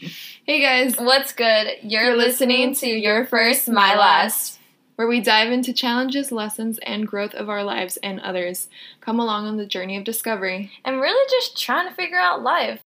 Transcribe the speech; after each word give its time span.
Hey 0.00 0.60
guys, 0.60 0.94
What's 0.96 1.32
good? 1.32 1.66
You're, 1.82 2.04
You're 2.04 2.16
listening, 2.16 2.68
listening 2.70 2.74
to 2.76 3.00
Your 3.00 3.26
First, 3.26 3.68
My 3.68 3.96
Last. 3.96 4.60
where 4.94 5.08
we 5.08 5.20
dive 5.20 5.50
into 5.50 5.72
challenges, 5.72 6.30
lessons, 6.30 6.78
and 6.84 7.04
growth 7.08 7.34
of 7.34 7.48
our 7.48 7.64
lives 7.64 7.96
and 8.00 8.20
others. 8.20 8.68
Come 9.00 9.18
along 9.18 9.46
on 9.46 9.56
the 9.56 9.66
journey 9.66 9.96
of 9.96 10.04
discovery. 10.04 10.70
And 10.84 11.00
really 11.00 11.28
just 11.30 11.58
trying 11.60 11.88
to 11.88 11.94
figure 11.96 12.16
out 12.18 12.42
life. 12.44 12.80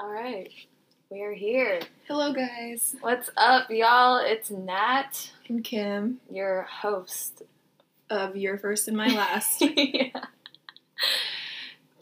Alright, 0.00 0.50
we 1.10 1.22
are 1.22 1.32
here. 1.32 1.80
Hello, 2.06 2.32
guys. 2.32 2.94
What's 3.00 3.28
up, 3.36 3.70
y'all? 3.70 4.18
It's 4.18 4.50
Nat, 4.52 5.30
I'm 5.50 5.62
Kim 5.64 6.20
your 6.30 6.62
host. 6.62 7.42
of 8.08 8.36
Your 8.36 8.56
First 8.56 8.86
and 8.86 8.96
My 8.96 9.08
Last. 9.16 9.62
yeah. 9.62 10.10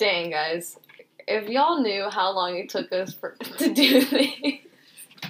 Dang, 0.01 0.30
guys. 0.30 0.79
If 1.29 1.51
y'all 1.51 1.82
knew 1.82 2.09
how 2.09 2.32
long 2.32 2.57
it 2.57 2.71
took 2.71 2.90
us 2.90 3.13
for, 3.13 3.36
to 3.59 3.75
do 3.75 4.03
this. 4.07 4.35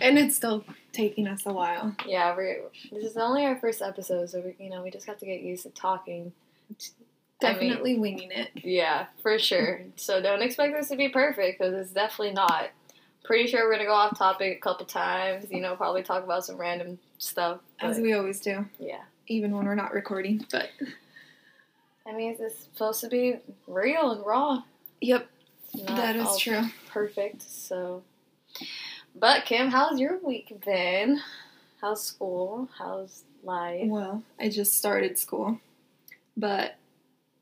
and 0.01 0.17
it's 0.17 0.37
still 0.37 0.65
taking 0.93 1.27
us 1.27 1.45
a 1.45 1.53
while. 1.53 1.95
Yeah, 2.07 2.37
we're, 2.37 2.63
this 2.93 3.03
is 3.03 3.17
only 3.17 3.45
our 3.45 3.59
first 3.59 3.83
episode, 3.83 4.31
so 4.31 4.41
we, 4.41 4.65
you 4.65 4.71
know 4.71 4.83
we 4.85 4.93
just 4.93 5.07
have 5.07 5.19
to 5.19 5.27
get 5.27 5.41
used 5.41 5.65
to 5.65 5.71
talking. 5.71 6.33
I 6.71 6.73
mean, 6.73 7.55
Definitely 7.55 7.99
winging 7.99 8.31
it. 8.31 8.51
yeah, 8.55 9.07
for 9.25 9.41
sure. 9.41 9.81
So 9.97 10.23
don't 10.23 10.41
expect 10.41 10.75
this 10.79 10.89
to 10.91 10.97
be 10.97 11.09
perfect 11.09 11.59
because 11.59 11.75
it's 11.75 11.91
definitely 11.93 12.35
not. 12.35 12.71
Pretty 13.25 13.49
sure 13.49 13.67
we're 13.67 13.73
gonna 13.73 13.87
go 13.87 13.93
off 13.93 14.17
topic 14.17 14.57
a 14.57 14.61
couple 14.61 14.87
times. 14.87 15.47
You 15.51 15.61
know, 15.61 15.75
probably 15.75 16.05
talk 16.05 16.23
about 16.23 16.45
some 16.45 16.57
random 16.59 17.01
stuff. 17.19 17.59
As 17.81 17.99
we 17.99 18.13
always 18.13 18.39
do, 18.39 18.67
yeah, 18.79 19.01
even 19.27 19.51
when 19.51 19.67
we're 19.67 19.75
not 19.75 19.93
recording. 19.93 20.47
But 20.53 20.71
I 22.11 22.17
mean, 22.17 22.37
it's 22.41 22.65
supposed 22.65 23.01
to 23.03 23.09
be 23.09 23.37
real 23.69 24.11
and 24.11 24.27
raw. 24.27 24.63
yep, 25.01 25.29
that 25.87 26.17
is 26.17 26.37
true. 26.39 26.63
Perfect. 26.89 27.43
So, 27.43 28.03
but 29.15 29.45
Kim, 29.45 29.71
how's 29.71 30.01
your 30.01 30.19
week 30.19 30.53
been? 30.65 31.21
How's 31.81 32.03
school? 32.03 32.69
How's 32.77 33.23
life? 33.45 33.87
Well, 33.89 34.25
I 34.41 34.49
just 34.49 34.77
started 34.77 35.19
school, 35.19 35.61
but 36.37 36.75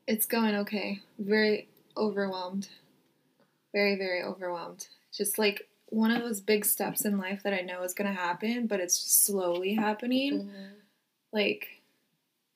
it's 0.07 0.27
going 0.27 0.53
okay. 0.55 1.01
Very 1.17 1.67
overwhelmed. 1.97 2.67
Very, 3.73 3.95
very 3.95 4.21
overwhelmed. 4.23 4.87
Just 5.11 5.39
like 5.39 5.67
one 5.87 6.11
of 6.11 6.21
those 6.21 6.41
big 6.41 6.63
steps 6.63 7.05
in 7.05 7.17
life 7.17 7.41
that 7.43 7.53
I 7.53 7.61
know 7.61 7.81
is 7.81 7.95
going 7.95 8.07
to 8.13 8.19
happen, 8.19 8.67
but 8.67 8.79
it's 8.79 9.03
just 9.03 9.25
slowly 9.25 9.73
happening. 9.73 10.43
Mhm. 10.43 10.71
Like, 11.33 11.78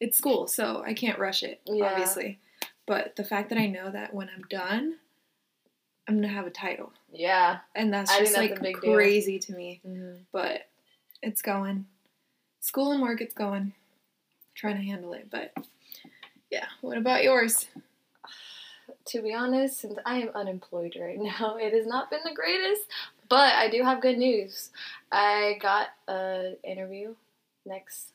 it's 0.03 0.17
school, 0.17 0.47
so 0.47 0.83
I 0.85 0.93
can't 0.93 1.17
rush 1.17 1.43
it, 1.43 1.61
Yeah. 1.65 1.85
obviously. 1.85 2.39
But 2.85 3.15
the 3.15 3.23
fact 3.23 3.49
that 3.49 3.57
I 3.57 3.67
know 3.67 3.89
that 3.89 4.13
when 4.13 4.29
I'm 4.29 4.43
done, 4.49 4.97
I'm 6.07 6.21
to 6.21 6.27
have 6.27 6.45
a 6.45 6.49
title. 6.51 6.91
Yeah. 7.11 7.59
And 7.73 7.93
that's 7.93 8.11
I 8.11 8.19
just 8.19 8.33
that's 8.33 8.49
like 8.51 8.61
big 8.61 8.81
deal. 8.81 8.93
crazy 8.95 9.39
to 9.39 9.53
me. 9.53 9.79
hmm 9.85 10.15
But 10.33 10.67
it's 11.21 11.41
going. 11.41 11.85
School 12.59 12.91
and 12.91 13.01
work, 13.01 13.21
it's 13.21 13.33
going. 13.33 13.73
Trying 14.55 14.75
to 14.77 14.83
handle 14.83 15.13
it, 15.13 15.29
but 15.31 15.53
yeah. 16.51 16.65
What 16.81 16.97
about 16.97 17.23
yours? 17.23 17.67
To 19.07 19.21
be 19.21 19.33
honest, 19.33 19.79
since 19.79 19.97
I 20.05 20.19
am 20.19 20.29
unemployed 20.35 20.95
right 20.99 21.17
now, 21.19 21.55
it 21.57 21.73
has 21.73 21.85
not 21.85 22.09
been 22.09 22.19
the 22.25 22.33
greatest. 22.35 22.81
But 23.29 23.53
I 23.53 23.69
do 23.69 23.81
have 23.83 24.01
good 24.01 24.17
news. 24.17 24.71
I 25.11 25.57
got 25.61 25.88
an 26.07 26.57
interview 26.63 27.15
next 27.65 28.12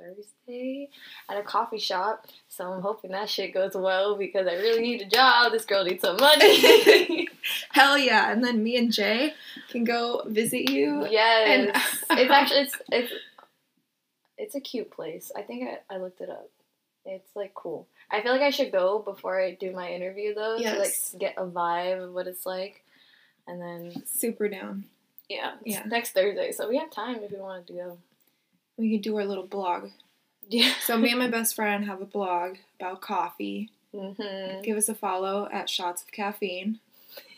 Thursday 0.00 0.88
at 1.28 1.36
a 1.36 1.42
coffee 1.42 1.78
shop. 1.78 2.26
So 2.48 2.64
I'm 2.72 2.82
hoping 2.82 3.10
that 3.12 3.28
shit 3.28 3.52
goes 3.54 3.74
well 3.74 4.16
because 4.16 4.46
I 4.46 4.54
really 4.54 4.80
need 4.82 5.02
a 5.02 5.06
job. 5.06 5.52
This 5.52 5.64
girl 5.64 5.84
needs 5.84 6.02
some 6.02 6.16
money. 6.16 7.28
Hell 7.72 7.98
yeah! 7.98 8.32
And 8.32 8.42
then 8.44 8.62
me 8.62 8.76
and 8.76 8.92
Jay 8.92 9.34
can 9.70 9.84
go 9.84 10.22
visit 10.26 10.70
you. 10.70 11.06
yes. 11.10 11.48
And- 12.10 12.18
it's 12.20 12.30
actually 12.30 12.60
it's 12.62 12.76
it's 12.90 13.12
it's 14.38 14.54
a 14.54 14.60
cute 14.60 14.90
place. 14.90 15.30
I 15.36 15.42
think 15.42 15.68
I, 15.68 15.94
I 15.94 15.98
looked 15.98 16.20
it 16.20 16.30
up. 16.30 16.48
It's 17.04 17.34
like 17.36 17.54
cool. 17.54 17.86
I 18.10 18.22
feel 18.22 18.32
like 18.32 18.42
I 18.42 18.50
should 18.50 18.72
go 18.72 18.98
before 18.98 19.40
I 19.40 19.52
do 19.54 19.72
my 19.72 19.90
interview 19.90 20.34
though 20.34 20.58
to 20.58 20.78
like 20.78 20.94
get 21.18 21.34
a 21.36 21.44
vibe 21.46 22.04
of 22.04 22.12
what 22.12 22.26
it's 22.26 22.44
like. 22.46 22.82
And 23.46 23.60
then 23.60 24.02
Super 24.06 24.48
down. 24.48 24.84
yeah, 25.28 25.52
Yeah. 25.64 25.82
next 25.86 26.12
Thursday, 26.12 26.52
so 26.52 26.68
we 26.68 26.76
have 26.78 26.90
time 26.90 27.16
if 27.22 27.30
we 27.32 27.38
wanted 27.38 27.66
to 27.68 27.72
go. 27.72 27.98
We 28.80 28.90
could 28.92 29.02
do 29.02 29.16
our 29.18 29.24
little 29.26 29.46
blog. 29.46 29.90
Yeah. 30.48 30.72
So 30.84 30.96
me 30.96 31.10
and 31.10 31.18
my 31.18 31.28
best 31.28 31.54
friend 31.54 31.84
have 31.84 32.00
a 32.00 32.06
blog 32.06 32.56
about 32.80 33.00
coffee. 33.00 33.70
mhm. 33.94 34.62
Give 34.64 34.76
us 34.76 34.88
a 34.88 34.94
follow 34.94 35.48
at 35.52 35.68
Shots 35.68 36.02
of 36.02 36.10
Caffeine. 36.12 36.80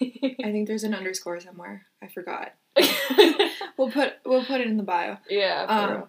I 0.01 0.51
think 0.53 0.69
there's 0.69 0.85
an 0.85 0.95
underscore 0.95 1.41
somewhere. 1.41 1.87
I 2.03 2.07
forgot. 2.09 2.55
We'll 3.79 3.91
put 3.91 4.13
we'll 4.25 4.45
put 4.45 4.61
it 4.61 4.67
in 4.67 4.77
the 4.77 4.83
bio. 4.83 5.17
yeah. 5.29 5.65
Um. 5.65 6.05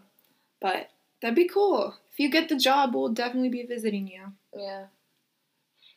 But 0.61 0.89
that'd 1.21 1.35
be 1.35 1.47
cool. 1.47 1.95
If 2.11 2.19
you 2.19 2.29
get 2.29 2.49
the 2.49 2.57
job, 2.57 2.93
we'll 2.93 3.09
definitely 3.09 3.49
be 3.49 3.63
visiting 3.63 4.07
you. 4.07 4.33
Yeah. 4.55 4.85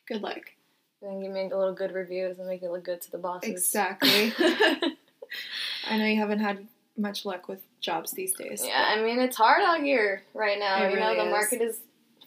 Good 0.07 0.21
luck. 0.21 0.39
And 1.01 1.23
you 1.23 1.29
make 1.29 1.51
a 1.53 1.57
little 1.57 1.73
good 1.75 1.91
reviews 1.93 2.39
and 2.39 2.47
make 2.47 2.63
it 2.63 2.71
look 2.71 2.85
good 2.85 3.01
to 3.01 3.11
the 3.11 3.17
bosses. 3.17 3.49
Exactly. 3.51 4.33
I 5.89 5.97
know 5.97 6.05
you 6.05 6.17
haven't 6.19 6.39
had 6.39 6.67
much 6.97 7.25
luck 7.25 7.47
with 7.47 7.61
jobs 7.79 8.11
these 8.11 8.33
days. 8.33 8.63
Yeah, 8.65 8.85
I 8.89 9.01
mean 9.01 9.19
it's 9.19 9.37
hard 9.37 9.61
out 9.63 9.81
here 9.81 10.23
right 10.33 10.57
now. 10.59 10.83
It 10.83 10.91
you 10.93 10.99
know 10.99 11.15
the 11.15 11.25
is. 11.25 11.31
market 11.31 11.61
is 11.61 11.79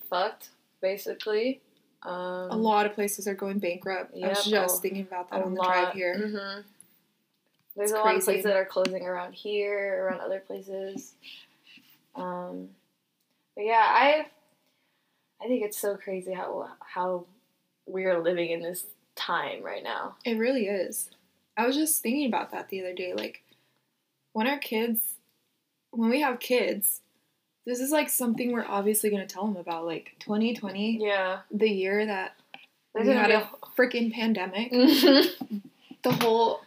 fucked, 0.08 0.50
basically. 0.80 1.60
Um, 2.02 2.50
A 2.50 2.56
lot 2.56 2.86
of 2.86 2.94
places 2.94 3.28
are 3.28 3.34
going 3.34 3.58
bankrupt. 3.58 4.14
I 4.16 4.28
was 4.28 4.44
just 4.44 4.78
a- 4.78 4.80
thinking 4.80 5.02
about 5.02 5.30
that 5.30 5.42
on 5.42 5.54
the 5.54 5.60
lot. 5.60 5.66
drive 5.66 5.94
here. 5.94 6.14
Mhm. 6.16 6.64
There's 7.76 7.90
It's 7.90 7.98
a 7.98 8.02
lot 8.02 8.16
of 8.16 8.24
places 8.24 8.44
that 8.44 8.56
are 8.56 8.64
closing 8.64 9.04
around 9.06 9.32
here, 9.34 10.04
around 10.06 10.20
other 10.20 10.40
places. 10.40 11.14
Um, 12.14 12.70
but 13.54 13.64
yeah, 13.64 13.86
I 13.88 14.26
I 15.42 15.46
think 15.46 15.62
it's 15.64 15.78
so 15.78 15.96
crazy 15.96 16.32
how 16.32 16.70
how 16.80 17.26
we 17.86 18.04
are 18.04 18.20
living 18.20 18.50
in 18.50 18.60
this 18.62 18.86
time 19.14 19.62
right 19.62 19.82
now. 19.82 20.16
It 20.24 20.34
really 20.38 20.66
is. 20.66 21.10
I 21.56 21.66
was 21.66 21.76
just 21.76 22.02
thinking 22.02 22.26
about 22.26 22.50
that 22.52 22.68
the 22.68 22.80
other 22.80 22.94
day. 22.94 23.12
Like, 23.14 23.42
when 24.32 24.46
our 24.46 24.58
kids, 24.58 25.00
when 25.90 26.10
we 26.10 26.20
have 26.20 26.40
kids, 26.40 27.00
this 27.66 27.80
is 27.80 27.90
like 27.90 28.08
something 28.08 28.52
we're 28.52 28.64
obviously 28.66 29.10
going 29.10 29.26
to 29.26 29.32
tell 29.32 29.46
them 29.46 29.56
about. 29.56 29.86
Like, 29.86 30.16
2020, 30.20 30.98
Yeah, 31.00 31.40
the 31.50 31.68
year 31.70 32.06
that 32.06 32.36
there's 32.94 33.06
we 33.06 33.14
had 33.14 33.28
be 33.28 33.34
a 33.34 33.50
freaking 33.76 34.12
pandemic, 34.12 34.72
a 34.72 35.24
the 36.02 36.12
whole 36.12 36.60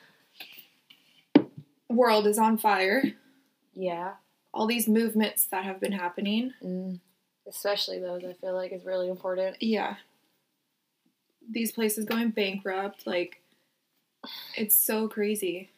world 1.90 2.28
is 2.28 2.38
on 2.38 2.57
fire. 2.57 3.03
yeah. 3.74 4.13
All 4.56 4.68
these 4.68 4.88
movements 4.88 5.45
that 5.45 5.63
have 5.63 5.80
been 5.80 5.94
happening. 5.94 6.53
Mm. 6.63 7.00
Especially 7.47 8.00
those, 8.00 8.24
I 8.24 8.34
feel 8.34 8.53
like 8.53 8.72
is 8.72 8.85
really 8.85 9.09
important. 9.09 9.57
Yeah. 9.62 9.95
These 11.50 11.72
places 11.72 12.06
going 12.06 12.30
bankrupt. 12.30 13.07
Like, 13.07 13.41
it's 14.56 14.75
so 14.75 15.07
crazy. 15.07 15.69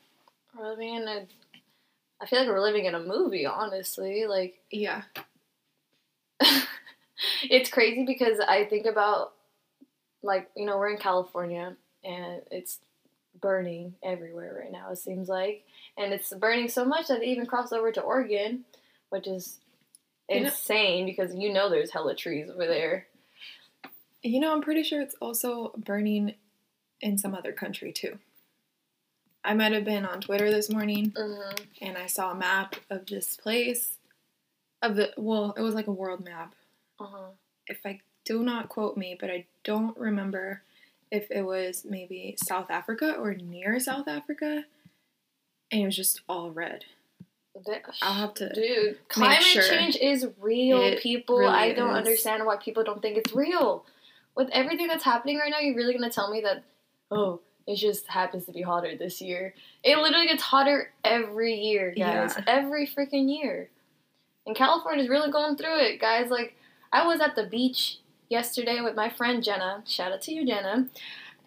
We're 0.53 0.69
living 0.71 0.93
in 0.95 1.07
a. 1.07 1.25
I 2.21 2.25
feel 2.25 2.39
like 2.39 2.47
we're 2.47 2.61
living 2.61 2.85
in 2.85 2.95
a 2.95 2.99
movie, 2.99 3.45
honestly. 3.45 4.25
Like, 4.27 4.59
Yeah. 4.71 5.03
it's 7.49 7.69
crazy 7.69 8.05
because 8.05 8.39
I 8.39 8.65
think 8.65 8.85
about, 8.85 9.33
like, 10.21 10.49
you 10.55 10.65
know, 10.65 10.77
we're 10.77 10.89
in 10.91 10.97
California 10.97 11.75
and 12.03 12.41
it's 12.51 12.79
burning 13.41 13.95
everywhere 14.03 14.57
right 14.61 14.71
now, 14.71 14.91
it 14.91 14.97
seems 14.97 15.27
like. 15.27 15.63
And 15.97 16.13
it's 16.13 16.33
burning 16.33 16.67
so 16.69 16.85
much 16.85 17.07
that 17.07 17.21
it 17.21 17.27
even 17.27 17.45
crossed 17.45 17.73
over 17.73 17.91
to 17.91 18.01
Oregon, 18.01 18.65
which 19.09 19.27
is 19.27 19.59
You 20.29 20.41
know- 20.41 20.47
insane 20.47 21.05
because 21.05 21.33
you 21.35 21.51
know 21.53 21.69
there's 21.69 21.91
hella 21.91 22.15
trees 22.15 22.49
over 22.49 22.65
there. 22.65 23.07
You 24.23 24.39
know, 24.39 24.53
I'm 24.53 24.61
pretty 24.61 24.83
sure 24.83 25.01
it's 25.01 25.15
also 25.21 25.71
burning 25.77 26.33
in 27.01 27.17
some 27.17 27.35
other 27.35 27.51
country 27.51 27.91
too. 27.91 28.17
I 29.45 29.53
might 29.53 29.71
have 29.73 29.85
been 29.85 30.05
on 30.05 30.21
Twitter 30.21 30.49
this 30.51 30.69
morning 30.69 31.11
Mm-hmm. 31.11 31.63
and 31.81 31.97
I 31.97 32.07
saw 32.07 32.31
a 32.31 32.35
map 32.35 32.75
of 32.89 33.05
this 33.05 33.35
place. 33.37 33.97
Of 34.81 34.95
the 34.95 35.13
well, 35.17 35.53
it 35.57 35.61
was 35.61 35.73
like 35.75 35.87
a 35.87 35.91
world 35.91 36.23
map. 36.25 36.53
Uh-huh. 36.99 37.29
If 37.67 37.79
I 37.85 37.99
do 38.25 38.43
not 38.43 38.69
quote 38.69 38.97
me, 38.97 39.15
but 39.19 39.29
I 39.29 39.45
don't 39.63 39.97
remember 39.97 40.61
if 41.11 41.29
it 41.31 41.43
was 41.43 41.85
maybe 41.87 42.35
South 42.43 42.69
Africa 42.69 43.13
or 43.17 43.33
near 43.35 43.79
South 43.79 44.07
Africa. 44.07 44.65
And 45.71 45.81
it 45.81 45.85
was 45.85 45.95
just 45.95 46.21
all 46.27 46.51
red. 46.51 46.85
I'll 48.01 48.13
have 48.13 48.33
to 48.35 48.53
Dude, 48.53 48.97
climate 49.07 49.41
sure. 49.43 49.63
change 49.63 49.95
is 49.95 50.27
real, 50.41 50.81
It 50.81 51.01
people. 51.01 51.37
really 51.37 51.53
I 51.53 51.73
don't 51.73 51.91
is. 51.91 51.97
understand 51.97 52.45
why 52.45 52.57
people 52.57 52.83
don't 52.83 53.01
think 53.01 53.17
it's 53.17 53.33
real. 53.33 53.85
With 54.35 54.49
everything 54.51 54.87
that's 54.87 55.05
happening 55.05 55.37
right 55.37 55.49
now, 55.49 55.59
you're 55.59 55.75
really 55.75 55.93
gonna 55.93 56.09
tell 56.09 56.29
me 56.29 56.41
that, 56.41 56.63
oh, 57.11 57.39
it 57.67 57.77
just 57.77 58.07
happens 58.07 58.45
to 58.45 58.51
be 58.51 58.61
hotter 58.61 58.95
this 58.95 59.21
year. 59.21 59.53
It 59.83 59.97
literally 59.97 60.27
gets 60.27 60.43
hotter 60.43 60.91
every 61.03 61.55
year, 61.55 61.93
guys. 61.97 62.35
Yeah. 62.37 62.43
Every 62.47 62.85
freaking 62.87 63.29
year. 63.29 63.69
And 64.45 64.55
California's 64.55 65.09
really 65.09 65.31
going 65.31 65.55
through 65.57 65.79
it, 65.79 65.99
guys. 65.99 66.29
Like, 66.29 66.55
I 66.91 67.05
was 67.07 67.19
at 67.19 67.35
the 67.35 67.45
beach 67.45 67.97
yesterday 68.29 68.81
with 68.81 68.95
my 68.95 69.09
friend 69.09 69.43
Jenna. 69.43 69.83
Shout 69.85 70.11
out 70.11 70.21
to 70.23 70.33
you, 70.33 70.45
Jenna. 70.45 70.87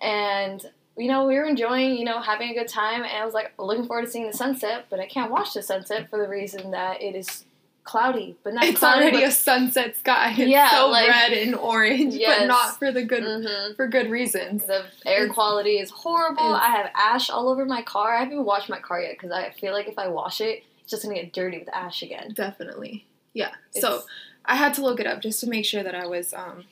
and 0.00 0.64
you 0.96 1.06
know 1.06 1.26
we 1.26 1.36
were 1.36 1.44
enjoying 1.44 1.96
you 1.96 2.04
know 2.04 2.20
having 2.20 2.50
a 2.50 2.54
good 2.54 2.68
time, 2.68 3.02
and 3.02 3.12
I 3.12 3.24
was 3.24 3.34
like 3.34 3.52
looking 3.58 3.86
forward 3.86 4.06
to 4.06 4.10
seeing 4.10 4.26
the 4.26 4.36
sunset, 4.36 4.86
but 4.90 4.98
I 5.00 5.06
can't 5.06 5.30
watch 5.30 5.54
the 5.54 5.62
sunset 5.62 6.10
for 6.10 6.18
the 6.18 6.28
reason 6.28 6.72
that 6.72 7.00
it 7.02 7.14
is 7.14 7.44
cloudy, 7.88 8.36
but 8.44 8.52
not 8.54 8.64
It's 8.64 8.78
cloudy, 8.78 9.02
already 9.02 9.22
a 9.24 9.30
sunset 9.30 9.96
sky. 9.98 10.30
It's 10.36 10.50
Yeah, 10.50 10.70
so 10.70 10.88
like- 10.88 11.08
red 11.08 11.32
and 11.32 11.54
orange, 11.54 12.14
Yes. 12.14 12.40
but 12.40 12.46
not 12.46 12.78
for 12.78 12.92
the 12.92 13.02
good 13.02 13.22
Mhm. 13.22 13.76
for 13.76 13.86
good 13.88 14.10
reasons. 14.10 14.66
The 14.66 14.84
air 15.06 15.22
It's- 15.24 15.34
quality 15.34 15.78
is 15.78 15.90
horrible. 15.90 16.54
it's- 16.54 16.62
I 16.62 16.68
have 16.76 16.90
ash 16.94 17.30
all 17.30 17.48
over 17.48 17.64
my 17.64 17.82
car. 17.82 18.14
I 18.14 18.18
haven't 18.18 18.34
even 18.34 18.44
washed 18.44 18.68
my 18.68 18.78
car 18.78 19.00
yet 19.00 19.12
because 19.12 19.30
I 19.32 19.50
feel 19.50 19.72
like 19.72 19.88
if 19.88 19.98
I 19.98 20.08
wash 20.08 20.40
it, 20.40 20.64
it's 20.82 20.90
just 20.90 21.02
gonna 21.02 21.14
get 21.14 21.32
dirty 21.32 21.58
with 21.58 21.68
ash 21.74 22.02
again. 22.02 22.32
Definitely. 22.34 23.06
Yeah. 23.32 23.52
so 23.70 24.02
I 24.44 24.56
had 24.56 24.74
to 24.74 24.82
look 24.82 24.98
it 25.00 25.06
up 25.06 25.20
just 25.20 25.40
to 25.40 25.48
make 25.48 25.64
sure 25.64 25.82
that 25.82 25.94
I 25.94 26.06
was 26.06 26.32
um 26.34 26.64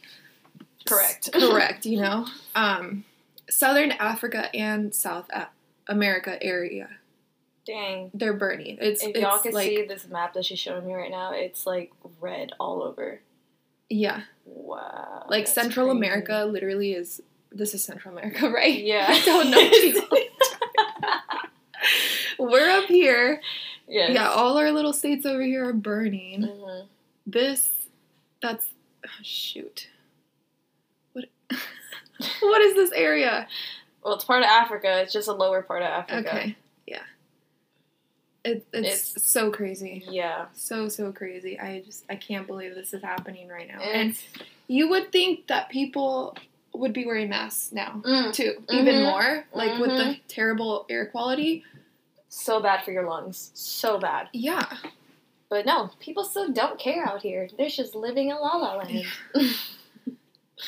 Correct. 0.87 1.33
correct, 1.33 1.87
you 1.87 2.01
know. 2.01 2.27
Um 2.55 3.05
Southern 3.49 3.93
Africa 3.93 4.51
and 4.55 4.95
South 4.95 5.29
A- 5.31 5.49
America 5.89 6.43
area. 6.43 6.89
Dang. 7.67 8.11
They're 8.15 8.33
burning. 8.33 8.79
It's 8.81 9.03
If 9.03 9.11
it's 9.11 9.21
y'all 9.21 9.39
can 9.39 9.53
like 9.53 9.67
see 9.67 9.85
this 9.87 10.07
map 10.09 10.35
that 10.35 10.45
she's 10.45 10.59
showing 10.61 10.87
me 10.87 10.95
right 10.95 11.11
now, 11.11 11.33
it's 11.33 11.67
like 11.67 11.91
red 12.21 12.53
all 12.61 12.83
over. 12.83 13.21
yeah, 13.91 14.23
Wow. 14.45 15.27
like 15.29 15.47
Central 15.49 15.87
crazy. 15.87 15.99
America 15.99 16.45
literally 16.49 16.93
is 16.93 17.21
this 17.51 17.75
is 17.75 17.83
Central 17.83 18.17
America, 18.17 18.49
right? 18.55 18.83
Yeah. 18.83 19.07
I 19.11 19.21
don't 19.25 19.51
know. 19.51 19.71
people. 19.71 20.19
We're 22.39 22.69
up 22.71 22.85
here. 22.85 23.41
yes. 23.89 24.11
Yeah, 24.13 24.29
all 24.31 24.59
our 24.59 24.71
little 24.71 24.93
states 24.93 25.25
over 25.27 25.43
here 25.43 25.69
are 25.69 25.73
burning. 25.73 26.43
Mhm. 26.43 26.87
This, 27.27 27.71
that's, 28.43 28.67
oh, 29.05 29.11
shoot. 29.23 29.89
What? 31.13 31.25
what 32.41 32.61
is 32.63 32.75
this 32.75 32.93
area? 32.93 33.49
Well, 34.05 34.15
it's 34.15 34.25
part 34.25 34.43
of 34.43 34.49
Africa. 34.49 35.01
It's 35.03 35.13
just 35.13 35.29
a 35.29 35.33
lower 35.33 35.63
part 35.63 35.83
of 35.83 35.89
Africa. 35.89 36.29
Okay, 36.29 36.47
yeah. 36.49 36.55
It, 38.47 38.67
it's, 38.73 38.89
It's- 39.13 39.25
so 39.25 39.51
crazy. 39.51 40.05
Yeah. 40.09 40.47
So, 40.55 40.89
so 40.89 41.13
crazy. 41.13 41.59
I 41.59 41.81
just, 41.85 42.05
I 42.09 42.17
can't 42.17 42.47
believe 42.47 42.75
this 42.75 42.95
is 42.95 43.03
happening 43.03 43.49
right 43.49 43.69
now. 43.69 43.81
And 43.81 44.17
you 44.69 44.89
would 44.91 45.11
think 45.13 45.47
that 45.49 45.69
people 45.69 46.37
would 46.73 46.93
be 46.93 47.05
wearing 47.07 47.29
masks 47.31 47.73
now, 47.73 48.01
mm, 48.05 48.33
too. 48.33 48.63
Even 48.71 48.97
Mhm. 48.97 49.05
more. 49.11 49.45
Like 49.53 49.79
with 49.81 49.91
the 49.91 50.17
terrible 50.29 50.87
air 50.89 51.07
quality. 51.07 51.65
so 52.29 52.61
bad 52.61 52.85
for 52.85 52.93
your 52.93 53.09
lungs. 53.09 53.51
So 53.55 53.99
bad. 53.99 54.29
Yeah. 54.33 54.67
But 55.49 55.65
no, 55.65 55.91
people 56.01 56.23
still 56.25 56.51
don't 56.53 56.79
care 56.79 57.07
out 57.09 57.23
here. 57.23 57.49
They're 57.57 57.69
just 57.71 57.95
living 57.95 58.29
in 58.31 58.37
La 58.37 58.57
La 58.57 58.75
Land. 58.77 59.07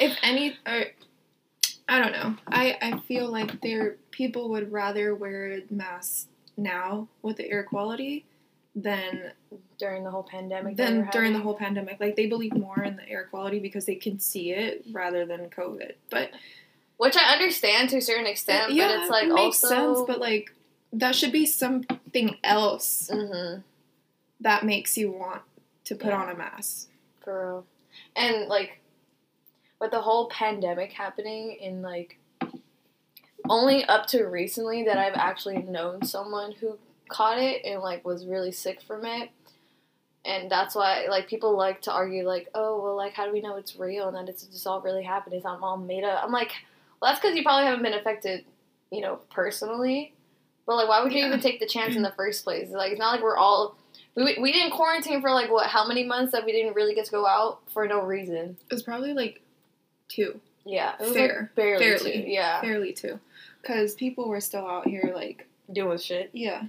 if 0.00 0.16
any 0.22 0.56
or 0.66 0.84
I 1.88 1.98
don't 2.00 2.12
know. 2.12 2.36
I 2.46 2.76
I 2.80 2.98
feel 3.00 3.30
like 3.30 3.60
there 3.60 3.96
people 4.10 4.48
would 4.50 4.70
rather 4.72 5.14
wear 5.14 5.60
masks 5.70 6.26
now 6.58 7.08
with 7.22 7.36
the 7.36 7.48
air 7.50 7.62
quality 7.62 8.26
than 8.74 9.32
during 9.78 10.04
the 10.04 10.10
whole 10.10 10.22
pandemic. 10.22 10.76
than 10.76 11.08
during 11.10 11.32
the 11.32 11.38
whole 11.40 11.54
pandemic. 11.54 11.98
Like 12.00 12.16
they 12.16 12.26
believe 12.26 12.54
more 12.56 12.82
in 12.82 12.96
the 12.96 13.08
air 13.08 13.24
quality 13.30 13.58
because 13.60 13.86
they 13.86 13.94
can 13.94 14.18
see 14.20 14.50
it 14.52 14.84
rather 14.92 15.24
than 15.24 15.48
COVID. 15.48 15.92
But 16.10 16.30
Which 16.98 17.16
I 17.16 17.32
understand 17.32 17.88
to 17.90 17.98
a 17.98 18.00
certain 18.02 18.26
extent, 18.26 18.72
yeah, 18.72 18.88
but 18.88 19.00
it's 19.00 19.10
like 19.10 19.28
it 19.28 19.34
makes 19.34 19.64
also. 19.64 19.94
sense. 19.94 20.06
But 20.06 20.18
like 20.20 20.54
that 20.92 21.14
should 21.14 21.32
be 21.32 21.46
something 21.46 22.36
else 22.44 23.08
hmm 23.12 23.60
that 24.40 24.64
makes 24.64 24.96
you 24.96 25.10
want 25.10 25.42
to 25.84 25.94
put 25.96 26.08
Yeah. 26.08 26.22
on 26.22 26.28
a 26.30 26.36
mask. 26.36 26.90
For 27.24 27.46
real. 27.54 27.66
And 28.14 28.48
like 28.48 28.80
with 29.80 29.90
the 29.90 30.00
whole 30.00 30.28
pandemic 30.28 30.92
happening 30.92 31.52
in 31.60 31.82
like 31.82 32.18
only 33.50 33.84
up 33.84 34.06
to 34.08 34.24
recently 34.24 34.84
that 34.84 34.98
I've 34.98 35.14
actually 35.14 35.58
known 35.62 36.02
someone 36.04 36.52
who 36.52 36.78
caught 37.08 37.38
it 37.38 37.64
and 37.64 37.80
like 37.80 38.04
was 38.04 38.26
really 38.26 38.52
sick 38.52 38.82
from 38.82 39.04
it. 39.04 39.30
And 40.24 40.50
that's 40.50 40.74
why 40.74 41.06
like 41.08 41.28
people 41.28 41.56
like 41.56 41.80
to 41.82 41.92
argue 41.92 42.26
like, 42.26 42.48
oh 42.54 42.82
well 42.82 42.96
like 42.96 43.14
how 43.14 43.24
do 43.26 43.32
we 43.32 43.40
know 43.40 43.56
it's 43.56 43.76
real 43.76 44.08
and 44.08 44.16
that 44.16 44.28
it's 44.30 44.44
just 44.44 44.66
all 44.66 44.80
really 44.80 45.02
happening? 45.04 45.36
It's 45.38 45.44
not 45.44 45.60
all 45.62 45.76
made 45.76 46.04
up. 46.04 46.22
I'm 46.22 46.32
like, 46.32 46.52
well 47.00 47.10
that's 47.10 47.20
because 47.20 47.36
you 47.36 47.42
probably 47.42 47.66
haven't 47.66 47.82
been 47.82 47.94
affected, 47.94 48.44
you 48.90 49.00
know, 49.00 49.20
personally. 49.30 50.12
But 50.66 50.76
like 50.76 50.88
why 50.88 51.02
would 51.02 51.12
you 51.12 51.20
Yeah. 51.20 51.28
even 51.28 51.40
take 51.40 51.60
the 51.60 51.66
chance 51.66 51.96
in 51.96 52.02
the 52.02 52.12
first 52.12 52.44
place? 52.44 52.68
Like 52.70 52.92
it's 52.92 52.98
not 52.98 53.12
like 53.12 53.22
we're 53.22 53.36
all 53.38 53.76
we, 54.14 54.36
we 54.40 54.52
didn't 54.52 54.72
quarantine 54.72 55.20
for 55.22 55.30
like 55.30 55.50
what 55.50 55.68
how 55.68 55.86
many 55.86 56.04
months 56.04 56.32
that 56.32 56.44
we 56.44 56.52
didn't 56.52 56.74
really 56.74 56.94
get 56.94 57.06
to 57.06 57.10
go 57.10 57.26
out 57.26 57.60
for 57.72 57.86
no 57.86 58.02
reason. 58.02 58.58
It 58.70 58.74
was 58.74 58.82
probably 58.82 59.14
like 59.14 59.40
two, 60.08 60.40
Yeah, 60.68 60.94
it 61.00 61.02
was 61.02 61.12
Fair. 61.14 61.40
like 61.40 61.54
barely, 61.54 61.84
Fairly. 61.84 62.12
two. 62.24 62.28
yeah, 62.30 62.60
fairly 62.60 62.92
too, 62.92 63.18
because 63.62 63.94
people 63.94 64.28
were 64.28 64.40
still 64.40 64.66
out 64.66 64.86
here 64.86 65.12
like 65.14 65.48
doing 65.72 65.98
shit. 65.98 66.30
Yeah. 66.34 66.64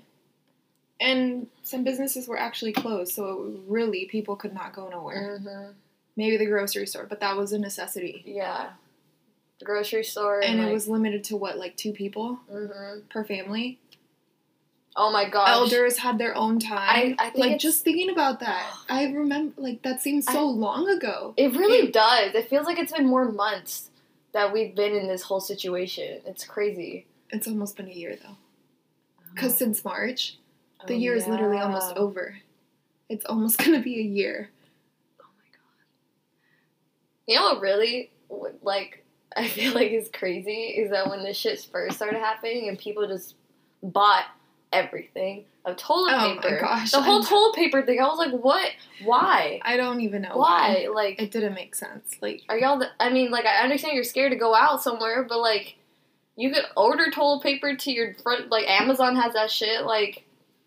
And 1.02 1.48
some 1.64 1.84
businesses 1.84 2.28
were 2.28 2.38
actually 2.38 2.74
closed, 2.74 3.14
so 3.14 3.62
really 3.68 4.06
people 4.06 4.36
could 4.36 4.54
not 4.54 4.74
go 4.74 4.90
nowhere. 4.90 5.38
hmm 5.40 5.72
Maybe 6.16 6.36
the 6.38 6.46
grocery 6.48 6.86
store, 6.86 7.06
but 7.08 7.22
that 7.22 7.38
was 7.38 7.54
a 7.54 7.60
necessity. 7.60 8.22
Yeah, 8.26 8.72
the 9.60 9.66
grocery 9.66 10.04
store 10.04 10.42
And 10.42 10.60
and, 10.60 10.70
it 10.70 10.74
was 10.74 10.88
limited 10.90 11.24
to 11.26 11.38
what, 11.38 11.58
like 11.58 11.76
two 11.78 11.92
people 11.94 12.40
hmm 12.52 13.00
per 13.10 13.24
family? 13.24 13.80
Oh 15.02 15.10
my 15.12 15.30
god. 15.30 15.48
Elders 15.48 15.98
had 15.98 16.18
their 16.18 16.36
own 16.36 16.60
time. 16.60 17.16
I 17.18 17.30
think 17.30 17.38
like 17.38 17.58
just 17.58 17.86
thinking 17.86 18.10
about 18.10 18.42
that, 18.42 18.70
I 18.90 19.06
remember 19.06 19.54
like 19.56 19.82
that 19.84 20.02
seems 20.02 20.26
so 20.26 20.46
long 20.46 20.90
ago. 20.90 21.34
It 21.38 21.56
really 21.56 21.88
It- 21.88 21.94
does. 21.94 22.36
It 22.36 22.50
feels 22.50 22.66
like 22.66 22.78
it's 22.78 22.92
been 22.92 23.08
more 23.08 23.32
months 23.32 23.90
that 24.34 24.52
we've 24.52 24.76
been 24.76 24.94
in 24.94 25.08
this 25.08 25.22
whole 25.24 25.40
situation. 25.40 26.20
It's 26.26 26.44
crazy. 26.44 27.06
It's 27.30 27.48
almost 27.48 27.78
been 27.78 27.88
a 27.88 27.94
year 27.94 28.18
though, 28.22 28.36
oh. 28.36 29.24
because 29.34 29.58
since 29.58 29.86
March, 29.86 30.38
the 30.86 30.96
Oh, 30.96 30.98
year 30.98 31.16
is 31.16 31.28
literally 31.28 31.60
almost 31.60 31.96
over. 31.96 32.38
It's 33.08 33.26
almost 33.26 33.58
gonna 33.64 33.80
be 33.82 34.00
a 34.00 34.04
year. 34.04 34.50
Oh 35.22 35.28
my 35.38 35.46
god. 35.54 35.86
You 37.26 37.36
know 37.36 37.54
what 37.54 37.62
really 37.62 38.12
like 38.62 39.06
I 39.38 39.48
feel 39.48 39.74
like 39.74 39.92
is 39.92 40.10
crazy 40.12 40.74
is 40.78 40.92
that 40.92 41.10
when 41.10 41.24
this 41.24 41.38
shit 41.38 41.62
first 41.72 41.96
started 41.96 42.20
happening 42.20 42.68
and 42.68 42.78
people 42.78 43.08
just 43.08 43.36
bought 43.82 44.26
everything 44.72 45.46
of 45.66 45.78
toilet 45.78 46.14
Oh 46.14 46.36
my 46.36 46.42
paper. 46.42 46.60
gosh, 46.62 46.92
The 46.92 47.02
whole 47.02 47.22
I'm- 47.22 47.26
toilet 47.26 47.56
paper 47.56 47.82
thing. 47.82 48.00
I 48.00 48.04
was 48.08 48.18
like, 48.18 48.32
what? 48.32 48.72
Why? 49.04 49.60
I 49.64 49.78
don't 49.78 50.02
even 50.02 50.22
know 50.22 50.36
Why? 50.38 50.88
Like 50.94 51.22
It 51.22 51.32
didn't 51.32 51.54
make 51.54 51.76
sense. 51.76 52.16
Like 52.22 52.44
are 52.50 52.58
y'all 52.58 52.80
the, 52.80 52.90
I 53.00 53.10
mean, 53.10 53.32
like 53.32 53.46
I 53.46 53.64
understand 53.64 53.96
you're 53.96 54.04
scared 54.04 54.32
to 54.32 54.38
go 54.38 54.54
out 54.56 54.82
somewhere, 54.84 55.24
but 55.28 55.40
like 55.40 55.76
you 56.36 56.52
could 56.52 56.64
order 56.78 57.10
toilet 57.12 57.44
paper 57.44 57.76
to 57.76 57.92
your 57.92 58.14
front 58.24 58.50
like 58.50 58.70
Amazon 58.70 59.16
has 59.16 59.34
that 59.34 59.52
shit, 59.52 59.86
like 59.86 60.24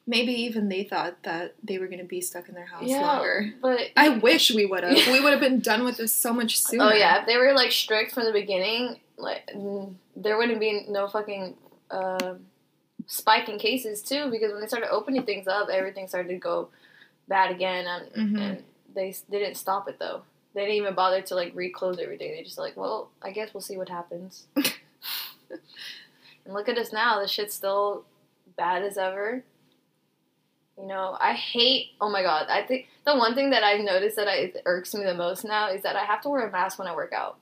maybe 0.07 0.33
even 0.33 0.69
they 0.69 0.83
thought 0.85 1.23
that 1.23 1.55
they 1.63 1.79
were 1.79 1.87
gonna 1.87 2.03
be 2.05 2.21
stuck 2.21 2.49
in 2.49 2.55
their 2.55 2.67
house 2.67 2.83
yeah, 2.85 3.01
longer. 3.01 3.55
but 3.63 3.81
I 3.97 4.09
wish 4.11 4.51
we 4.51 4.67
would 4.67 4.83
have. 4.83 4.95
we 5.07 5.21
would 5.23 5.31
have 5.33 5.41
been 5.41 5.61
done 5.61 5.85
with 5.85 5.97
this 5.97 6.13
so 6.13 6.33
much 6.35 6.59
sooner. 6.59 6.85
Oh 6.85 6.93
yeah, 6.93 7.21
if 7.21 7.27
they 7.27 7.37
were 7.37 7.53
like 7.55 7.71
strict 7.73 8.13
from 8.13 8.25
the 8.25 8.33
beginning, 8.33 8.99
like 9.17 9.49
there 10.17 10.37
wouldn't 10.37 10.59
be 10.61 10.85
no 10.89 11.07
fucking 11.09 11.55
uh, 11.91 12.35
spike 13.07 13.49
in 13.49 13.59
cases 13.59 14.03
too. 14.03 14.31
Because 14.31 14.53
when 14.53 14.61
they 14.61 14.67
started 14.67 14.91
opening 14.91 15.25
things 15.25 15.47
up, 15.49 15.69
everything 15.69 16.09
started 16.09 16.29
to 16.29 16.37
go 16.37 16.69
bad 17.29 17.51
again, 17.51 17.87
and, 17.87 18.13
Mhm. 18.37 18.41
and 18.41 18.65
they 18.95 19.15
didn't 19.31 19.55
stop 19.57 19.89
it 19.89 19.99
though. 19.99 20.23
They 20.55 20.63
didn't 20.63 20.77
even 20.77 20.95
bother 20.95 21.23
to 21.23 21.35
like 21.35 21.55
reclose 21.55 21.99
everything. 21.99 22.33
They 22.33 22.43
just 22.43 22.59
like, 22.59 22.77
well, 22.77 23.11
I 23.23 23.31
guess 23.31 23.55
we'll 23.55 23.63
see 23.63 23.79
what 23.79 23.89
happens. 23.89 24.47
and 24.57 26.55
look 26.55 26.69
at 26.69 26.79
us 26.79 26.93
now. 26.93 27.21
The 27.21 27.29
shit's 27.29 27.55
still 27.55 28.05
bad 28.57 28.83
as 28.83 28.99
ever. 28.99 29.45
You 30.79 30.87
know, 30.87 31.17
I 31.21 31.35
hate. 31.35 31.91
Oh 32.01 32.09
my 32.11 32.23
god! 32.23 32.47
I 32.49 32.63
think 32.63 32.89
the 33.05 33.17
one 33.17 33.35
thing 33.35 33.51
that 33.51 33.63
I've 33.63 33.81
noticed 33.81 34.17
that 34.17 34.27
I, 34.29 34.53
irks 34.65 34.95
me 34.95 35.05
the 35.05 35.15
most 35.15 35.45
now 35.45 35.69
is 35.69 35.83
that 35.83 35.97
I 35.97 36.05
have 36.05 36.23
to 36.23 36.29
wear 36.31 36.47
a 36.47 36.51
mask 36.51 36.79
when 36.79 36.89
I 36.89 36.95
work 36.95 37.13
out. 37.13 37.37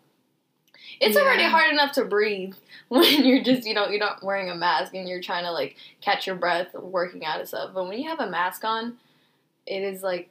It's 1.01 1.17
already 1.17 1.45
hard 1.45 1.73
enough 1.73 1.93
to 1.93 2.05
breathe 2.05 2.55
when 2.89 3.25
you're 3.25 3.43
just 3.43 3.67
you 3.67 3.75
know 3.75 3.89
you're 3.89 3.99
not 3.99 4.23
wearing 4.23 4.51
a 4.51 4.55
mask 4.55 4.95
and 4.95 5.09
you're 5.09 5.23
trying 5.23 5.45
to 5.45 5.53
like 5.53 5.77
catch 6.01 6.27
your 6.27 6.37
breath 6.37 6.75
working 6.75 7.25
out 7.25 7.39
and 7.39 7.49
stuff. 7.49 7.71
But 7.75 7.89
when 7.89 7.99
you 7.99 8.09
have 8.09 8.21
a 8.21 8.31
mask 8.31 8.65
on, 8.65 8.99
it 9.67 9.83
is 9.83 10.03
like 10.03 10.31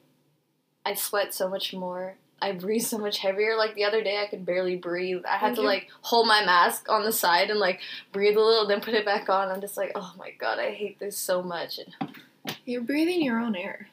I 0.86 0.94
sweat 0.94 1.34
so 1.34 1.50
much 1.50 1.74
more. 1.74 2.16
I 2.42 2.54
breathe 2.54 2.84
so 2.84 2.98
much 2.98 3.18
heavier. 3.18 3.58
Like 3.58 3.76
the 3.76 3.84
other 3.84 4.02
day, 4.02 4.22
I 4.24 4.28
could 4.28 4.46
barely 4.46 4.78
breathe. 4.78 5.24
I 5.30 5.38
had 5.38 5.56
to 5.56 5.62
like 5.62 5.90
hold 6.02 6.28
my 6.28 6.46
mask 6.46 6.90
on 6.90 7.04
the 7.04 7.12
side 7.12 7.50
and 7.50 7.60
like 7.60 7.82
breathe 8.14 8.38
a 8.38 8.42
little, 8.42 8.66
then 8.66 8.82
put 8.82 8.94
it 8.94 9.06
back 9.06 9.30
on. 9.30 9.50
I'm 9.50 9.62
just 9.62 9.76
like, 9.76 9.92
oh 9.96 10.14
my 10.18 10.32
god, 10.40 10.58
I 10.58 10.72
hate 10.72 11.00
this 11.00 11.18
so 11.18 11.44
much. 11.44 11.80
And 11.80 12.58
You're 12.66 12.82
breathing 12.82 13.22
your 13.22 13.40
own 13.40 13.56
air 13.56 13.90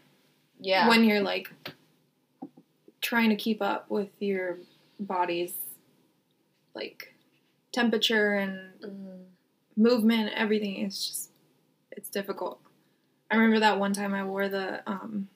yeah, 0.61 0.89
when 0.89 1.05
you're 1.05 1.21
like 1.21 1.51
trying 3.01 3.31
to 3.31 3.37
keep 3.37 3.61
up 3.61 3.91
with 3.91 4.11
your 4.21 4.59
body's 4.99 5.53
like 6.77 7.15
temperature 7.73 8.35
and 8.35 8.61
Mm. 8.85 9.25
movement. 9.77 10.33
Everything 10.35 10.77
is 10.87 11.07
just 11.09 11.31
it's 11.91 12.09
difficult. 12.11 12.61
I 13.31 13.37
remember 13.37 13.59
that 13.61 13.79
one 13.81 13.93
time 13.95 14.15
I 14.15 14.25
wore 14.25 14.49
the 14.49 14.83
um 14.89 15.29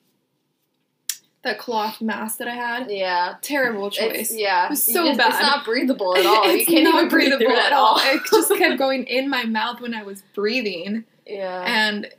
that 1.43 1.57
cloth 1.57 2.01
mask 2.01 2.37
that 2.37 2.47
I 2.47 2.53
had. 2.55 2.91
Yeah. 2.91 3.35
Terrible 3.41 3.87
It's, 3.87 3.97
choice. 3.97 4.31
yeah. 4.35 4.65
It 4.67 4.69
was 4.71 4.83
so 4.83 5.05
just- 5.07 5.17
bad. 5.17 5.29
It's 5.31 5.41
not 5.41 5.65
breathable 5.65 6.15
at 6.15 6.25
all. 6.25 6.45
you 6.47 6.57
it's 6.59 6.69
can't 6.69 6.83
not 6.83 6.95
even 6.95 7.09
breathe 7.09 7.31
breathable 7.31 7.57
it 7.57 7.65
at 7.65 7.73
all. 7.73 7.97
It 7.99 8.21
just 8.29 8.53
kept 8.55 8.77
going 8.85 9.05
in 9.05 9.27
my 9.29 9.43
mouth 9.45 9.81
when 9.81 9.95
I 9.95 10.03
was 10.03 10.21
breathing, 10.35 11.05
yeah. 11.25 11.63
and 11.65 12.09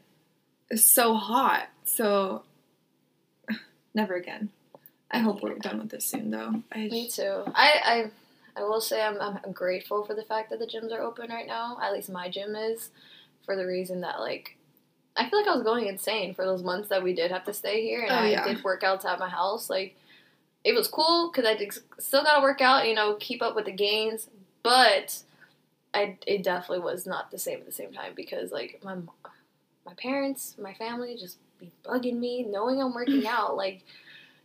it's 0.71 0.85
so 0.85 1.14
hot. 1.14 1.69
So 1.85 2.43
never 3.95 4.14
again. 4.14 4.50
I 5.11 5.19
hope 5.19 5.43
we're 5.43 5.55
done 5.59 5.79
with 5.79 5.91
this 5.91 6.05
soon, 6.07 6.31
though. 6.31 6.62
I 6.73 6.88
Me 6.88 7.07
too. 7.09 7.43
I, 7.55 7.81
I 7.85 8.11
I 8.56 8.62
will 8.64 8.80
say 8.80 9.02
I'm, 9.02 9.18
I'm 9.21 9.52
grateful 9.52 10.04
for 10.04 10.14
the 10.14 10.23
fact 10.25 10.50
that 10.50 10.59
the 10.59 10.66
gyms 10.66 10.92
are 10.92 11.00
open 11.02 11.30
right 11.30 11.47
now. 11.47 11.78
At 11.82 11.92
least 11.92 12.11
my 12.11 12.28
gym 12.28 12.54
is, 12.54 12.90
for 13.44 13.56
the 13.56 13.66
reason 13.66 14.00
that 14.02 14.21
like 14.21 14.56
I 15.16 15.28
feel 15.28 15.40
like 15.40 15.49
I 15.49 15.54
was 15.54 15.62
going 15.64 15.87
insane 15.87 16.35
for 16.35 16.44
those 16.44 16.62
months 16.62 16.88
that 16.88 17.02
we 17.02 17.14
did 17.14 17.30
have 17.30 17.44
to 17.44 17.52
stay 17.52 17.82
here, 17.82 18.02
and 18.02 18.12
Oh, 18.12 18.18
I 18.18 18.30
yeah. 18.30 18.44
did 18.44 18.62
workouts 18.62 19.04
at 19.04 19.18
my 19.18 19.28
house. 19.28 19.68
Like 19.68 19.97
it 20.64 20.75
was 20.75 20.88
cool 20.88 21.30
because 21.30 21.49
I 21.49 21.56
did, 21.56 21.73
still 21.99 22.23
got 22.23 22.37
to 22.37 22.42
work 22.42 22.61
out, 22.61 22.87
you 22.87 22.94
know, 22.94 23.16
keep 23.18 23.42
up 23.42 23.56
with 23.56 23.64
the 23.64 23.73
gains, 23.73 24.28
but 24.62 25.23
I 25.94 26.16
it 26.26 26.42
definitely 26.42 26.85
was 26.85 27.06
not 27.06 27.30
the 27.30 27.38
same 27.38 27.59
at 27.59 27.66
the 27.66 27.73
same 27.73 27.92
time 27.92 28.12
because 28.14 28.52
like 28.52 28.80
my 28.85 28.97
my 29.85 29.94
parents, 29.97 30.54
my 30.61 30.75
family 30.75 31.16
just 31.18 31.38
be 31.59 31.73
bugging 31.85 32.18
me, 32.18 32.44
knowing 32.44 32.80
I'm 32.80 32.94
working 32.94 33.26
out, 33.26 33.56
like 33.56 33.82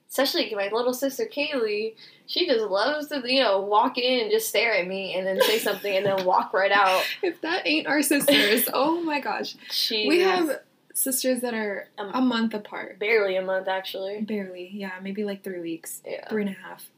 especially 0.09 0.53
my 0.55 0.69
little 0.71 0.93
sister 0.93 1.25
Kaylee, 1.25 1.95
she 2.25 2.45
just 2.47 2.65
loves 2.65 3.07
to, 3.07 3.21
you 3.25 3.41
know, 3.41 3.59
walk 3.61 3.97
in 3.97 4.21
and 4.21 4.31
just 4.31 4.47
stare 4.49 4.73
at 4.75 4.87
me 4.87 5.15
and 5.15 5.25
then 5.27 5.39
say 5.41 5.59
something 5.59 5.95
and 5.95 6.05
then 6.05 6.25
walk 6.25 6.53
right 6.53 6.71
out. 6.71 7.03
if 7.23 7.39
that 7.41 7.65
ain't 7.67 7.87
our 7.87 8.01
sisters, 8.01 8.67
oh 8.73 9.01
my 9.01 9.19
gosh. 9.19 9.55
She 9.71 10.07
We 10.07 10.19
have 10.21 10.59
sisters 10.93 11.41
that 11.41 11.53
are 11.53 11.87
Um, 11.97 12.11
a 12.13 12.21
month 12.21 12.53
apart. 12.53 12.99
barely 12.99 13.35
a 13.35 13.41
month 13.41 13.67
actually. 13.67 14.21
Barely, 14.21 14.69
yeah, 14.73 14.93
maybe 15.01 15.23
like 15.23 15.43
three 15.43 15.59
weeks, 15.59 16.01
Yeah. 16.05 16.27
three 16.29 16.43
and 16.43 16.51
a 16.55 16.67
half. 16.67 16.89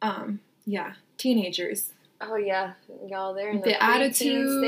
Um, 0.00 0.40
yeah, 0.66 0.94
teenagers. 1.18 1.92
Oh 2.20 2.36
yeah, 2.36 2.72
y'all 3.08 3.34
there 3.34 3.50
in 3.50 3.58
the, 3.60 3.70
The 3.70 3.82
attitude, 3.82 4.58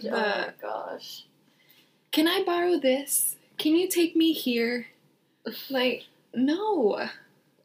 stage. 0.00 0.12
oh 0.12 0.16
my 0.16 0.50
gosh. 0.60 1.24
Can 2.12 2.28
I 2.28 2.42
borrow 2.44 2.78
this? 2.78 3.36
Can 3.58 3.74
you 3.76 3.88
take 3.88 4.14
me 4.16 4.32
here? 4.32 4.86
Like, 5.70 6.04
no. 6.34 7.08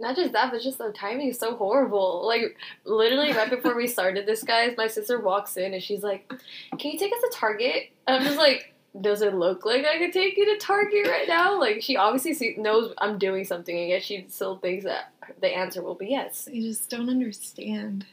Not 0.01 0.15
just 0.15 0.31
that, 0.31 0.49
but 0.51 0.61
just 0.61 0.77
the 0.77 0.93
timing 0.93 1.27
is 1.27 1.37
so 1.39 1.55
horrible. 1.57 2.25
Like 2.25 2.55
literally 2.85 3.33
right 3.33 3.49
before 3.49 3.75
we 3.75 3.85
started 3.87 4.25
this, 4.25 4.43
guys, 4.43 4.75
my 4.77 4.87
sister 4.87 5.19
walks 5.19 5.57
in 5.57 5.73
and 5.73 5.83
she's 5.83 6.03
like, 6.03 6.31
"Can 6.77 6.91
you 6.91 6.97
take 6.97 7.11
us 7.11 7.19
to 7.19 7.31
Target?" 7.33 7.89
And 8.07 8.15
I'm 8.17 8.23
just 8.23 8.37
like, 8.37 8.73
"Does 9.01 9.21
it 9.21 9.33
look 9.33 9.65
like 9.65 9.83
I 9.85 9.97
could 9.97 10.13
take 10.13 10.37
you 10.37 10.45
to 10.45 10.57
Target 10.57 11.05
right 11.05 11.27
now?" 11.27 11.59
Like 11.59 11.81
she 11.81 11.97
obviously 11.97 12.33
see, 12.33 12.55
knows 12.57 12.93
I'm 12.99 13.17
doing 13.17 13.43
something, 13.43 13.77
and 13.77 13.89
yet 13.89 14.01
she 14.01 14.25
still 14.29 14.57
thinks 14.57 14.85
that 14.85 15.11
the 15.41 15.49
answer 15.53 15.81
will 15.81 15.95
be 15.95 16.07
yes. 16.07 16.47
You 16.49 16.61
just 16.69 16.89
don't 16.89 17.09
understand. 17.09 18.05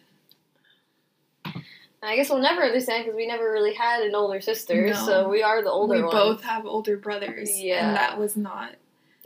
I 2.03 2.15
guess 2.17 2.29
we'll 2.31 2.41
never 2.41 2.63
understand 2.63 3.05
because 3.05 3.17
we 3.17 3.27
never 3.27 3.51
really 3.51 3.75
had 3.75 4.03
an 4.03 4.15
older 4.15 4.41
sister, 4.41 4.89
No. 4.89 4.95
so 5.07 5.29
we 5.29 5.43
are 5.43 5.63
the 5.63 5.71
older 5.71 5.95
we 5.95 6.03
ones. 6.03 6.13
both 6.15 6.43
have 6.45 6.67
older 6.67 6.97
brothers. 6.97 7.59
Yeah. 7.61 7.87
And 7.89 7.97
that 7.97 8.19
was 8.19 8.37
not. 8.37 8.75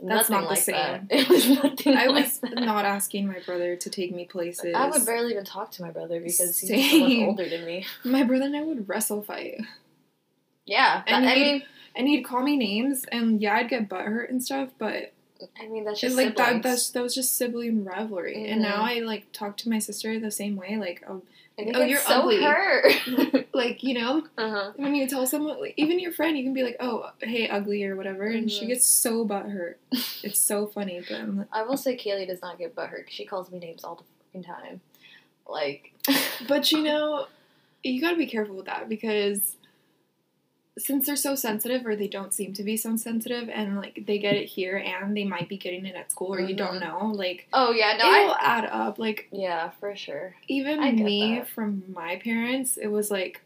That's 0.03 0.29
nothing 0.29 0.33
not 0.35 0.41
the 0.43 0.47
like 0.55 0.59
same. 0.59 0.75
that. 0.75 1.03
It 1.09 1.29
was 1.29 1.47
nothing. 1.49 1.97
I 1.97 2.05
like 2.07 2.25
was 2.25 2.39
that. 2.39 2.55
not 2.55 2.85
asking 2.85 3.27
my 3.27 3.39
brother 3.45 3.75
to 3.75 3.89
take 3.89 4.13
me 4.13 4.25
places. 4.25 4.73
I 4.75 4.89
would 4.89 5.05
barely 5.05 5.31
even 5.31 5.45
talk 5.45 5.71
to 5.71 5.81
my 5.83 5.91
brother 5.91 6.19
because 6.19 6.59
he's 6.59 6.91
so 6.91 6.99
much 6.99 7.17
older 7.19 7.47
than 7.49 7.65
me. 7.65 7.85
My 8.03 8.23
brother 8.23 8.45
and 8.45 8.55
I 8.55 8.61
would 8.61 8.89
wrestle 8.89 9.21
fight. 9.21 9.61
Yeah, 10.65 11.03
And 11.07 11.25
I 11.27 11.35
mean, 11.35 11.63
And 11.95 12.07
he'd 12.07 12.23
call 12.23 12.41
me 12.41 12.55
names, 12.57 13.03
and 13.11 13.41
yeah, 13.41 13.55
I'd 13.55 13.69
get 13.69 13.89
butthurt 13.89 14.29
and 14.29 14.41
stuff, 14.43 14.69
but 14.77 15.11
I 15.59 15.67
mean 15.67 15.83
that's 15.85 15.99
just 16.01 16.15
like 16.17 16.35
that, 16.37 16.61
that's, 16.63 16.89
that 16.91 17.01
was 17.03 17.15
just 17.15 17.37
sibling 17.37 17.83
rivalry. 17.83 18.47
And 18.49 18.59
Mhm. 18.59 18.63
now 18.63 18.83
I 18.83 18.99
like 18.99 19.31
talk 19.31 19.57
to 19.57 19.69
my 19.69 19.79
sister 19.79 20.19
the 20.19 20.31
same 20.31 20.55
way, 20.55 20.77
like, 20.77 21.03
oh, 21.07 21.21
Oh, 21.75 21.83
you're 21.83 21.99
so 21.99 22.21
ugly. 22.21 22.41
hurt. 22.41 23.47
like 23.53 23.83
you 23.83 23.93
know, 23.93 24.23
uh-huh. 24.37 24.71
when 24.77 24.95
you 24.95 25.07
tell 25.07 25.27
someone, 25.27 25.59
like, 25.59 25.75
even 25.77 25.99
your 25.99 26.11
friend, 26.11 26.35
you 26.35 26.43
can 26.43 26.53
be 26.55 26.63
like, 26.63 26.77
oh, 26.79 27.11
hey, 27.21 27.47
ugly 27.49 27.83
or 27.83 27.95
whatever, 27.95 28.23
and 28.25 28.49
she 28.51 28.65
Mhm. 28.65 28.69
gets 28.69 28.87
so 28.87 29.27
butthurt. 29.27 29.75
It's 30.23 30.39
so 30.39 30.65
funny, 30.65 31.03
but 31.07 31.19
like, 31.35 31.47
I 31.51 31.61
will 31.63 31.77
say 31.77 31.95
Kaylee 31.95 32.25
does 32.27 32.41
not 32.41 32.57
get 32.57 32.75
butthurt 32.75 33.09
she 33.09 33.25
calls 33.25 33.51
me 33.51 33.59
names 33.59 33.83
all 33.83 33.95
the 33.95 34.03
fucking 34.25 34.43
time. 34.43 34.81
Like, 35.47 35.93
But 36.47 36.71
you 36.71 36.81
know, 36.83 37.27
you 37.83 38.01
gotta 38.01 38.17
be 38.17 38.25
careful 38.27 38.55
with 38.55 38.65
that 38.65 38.89
because 38.89 39.57
since 40.85 41.05
they're 41.05 41.15
so 41.15 41.35
sensitive, 41.35 41.85
or 41.85 41.95
they 41.95 42.07
don't 42.07 42.33
seem 42.33 42.53
to 42.53 42.63
be 42.63 42.75
so 42.77 42.95
sensitive, 42.95 43.49
and 43.49 43.77
like 43.77 44.03
they 44.05 44.17
get 44.19 44.35
it 44.35 44.45
here 44.45 44.77
and 44.77 45.15
they 45.15 45.23
might 45.25 45.47
be 45.49 45.57
getting 45.57 45.85
it 45.85 45.95
at 45.95 46.11
school, 46.11 46.33
or 46.33 46.39
you 46.41 46.55
don't 46.55 46.75
Mhm. 46.77 46.81
know, 46.81 47.07
like 47.13 47.47
oh 47.53 47.71
yeah, 47.71 47.97
no, 47.97 48.05
it'll 48.13 48.31
I 48.33 48.37
add 48.41 48.65
up. 48.65 48.99
Like 48.99 49.27
yeah 49.31 49.69
for 49.79 49.95
sure. 49.95 50.35
even 50.47 50.95
me 51.03 51.39
that. 51.39 51.47
from 51.49 51.83
my 51.93 52.17
parents, 52.17 52.77
it 52.77 52.87
was 52.87 53.09
like 53.11 53.41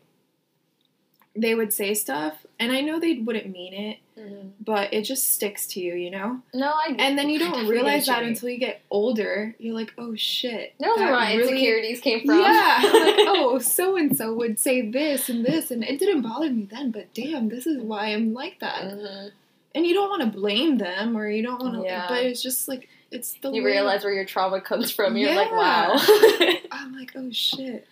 they 1.36 1.54
would 1.56 1.74
say 1.74 1.94
stuff, 1.94 2.46
and 2.60 2.72
I 2.72 2.82
know 2.82 3.00
they 3.00 3.16
wouldn't 3.20 3.50
mean 3.52 3.74
it, 3.74 3.98
but 4.64 4.94
it 4.94 5.02
just 5.04 5.34
sticks 5.34 5.68
to 5.68 5.80
you, 5.82 5.94
you 5.96 6.10
know. 6.10 6.40
No, 6.54 6.68
I 6.68 6.96
And 6.98 7.18
then 7.18 7.30
you 7.30 7.38
don't 7.40 7.68
realize 7.68 8.06
that 8.06 8.24
until 8.24 8.50
you 8.50 8.58
get 8.58 8.82
older. 8.90 9.54
You're 9.60 9.76
like, 9.76 9.94
oh 9.98 10.16
shit, 10.16 10.74
that 10.80 10.96
where 10.96 11.12
my 11.12 11.36
really- 11.36 11.50
insecurities 11.52 12.00
came 12.02 12.26
from. 12.26 12.40
yeah, 12.40 12.80
like 12.84 13.16
oh, 13.28 13.60
so 13.60 13.98
and 13.98 14.16
so 14.18 14.34
would 14.34 14.58
say 14.60 14.90
this 14.90 15.28
and 15.30 15.46
this, 15.46 15.72
and 15.72 15.84
it 15.84 16.00
didn't 16.00 16.22
bother 16.22 16.50
me 16.50 16.68
then, 16.72 16.92
but 16.92 17.14
damn, 17.14 17.50
this 17.50 17.68
is 17.68 17.82
why 17.82 18.08
I'm 18.08 18.34
like 18.34 18.60
that. 18.62 18.84
Mhm. 18.84 19.32
And 19.76 19.86
you 19.86 19.94
don't 19.94 20.10
want 20.10 20.22
to 20.22 20.40
blame 20.40 20.78
them, 20.78 21.18
or 21.18 21.30
you 21.30 21.44
don't 21.44 21.62
want 21.62 21.76
to, 21.76 21.84
Yeah. 21.84 22.06
but 22.08 22.24
it's 22.26 22.42
just 22.42 22.70
like 22.70 22.88
it's 23.12 23.34
the 23.42 23.52
You 23.52 23.62
way- 23.64 23.72
realize 23.72 24.04
where 24.06 24.14
your 24.14 24.26
trauma 24.26 24.62
comes 24.62 24.90
from. 24.92 25.18
You're 25.18 25.36
like, 25.36 25.52
wow. 25.52 25.96
I'm 26.72 26.96
like, 26.98 27.12
oh 27.16 27.30
shit. 27.32 27.86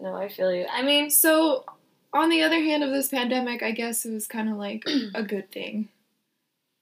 no, 0.00 0.14
I 0.14 0.28
feel 0.28 0.52
you. 0.54 0.66
I 0.70 0.82
mean, 0.82 1.10
So, 1.10 1.64
on 2.12 2.28
the 2.28 2.42
other 2.42 2.60
hand 2.60 2.82
of 2.82 2.90
this 2.90 3.08
pandemic, 3.08 3.62
I 3.62 3.70
guess 3.72 4.04
it 4.04 4.12
was 4.12 4.26
kind 4.26 4.48
of 4.48 4.56
like 4.56 4.84
a 5.14 5.22
good 5.22 5.50
thing, 5.50 5.88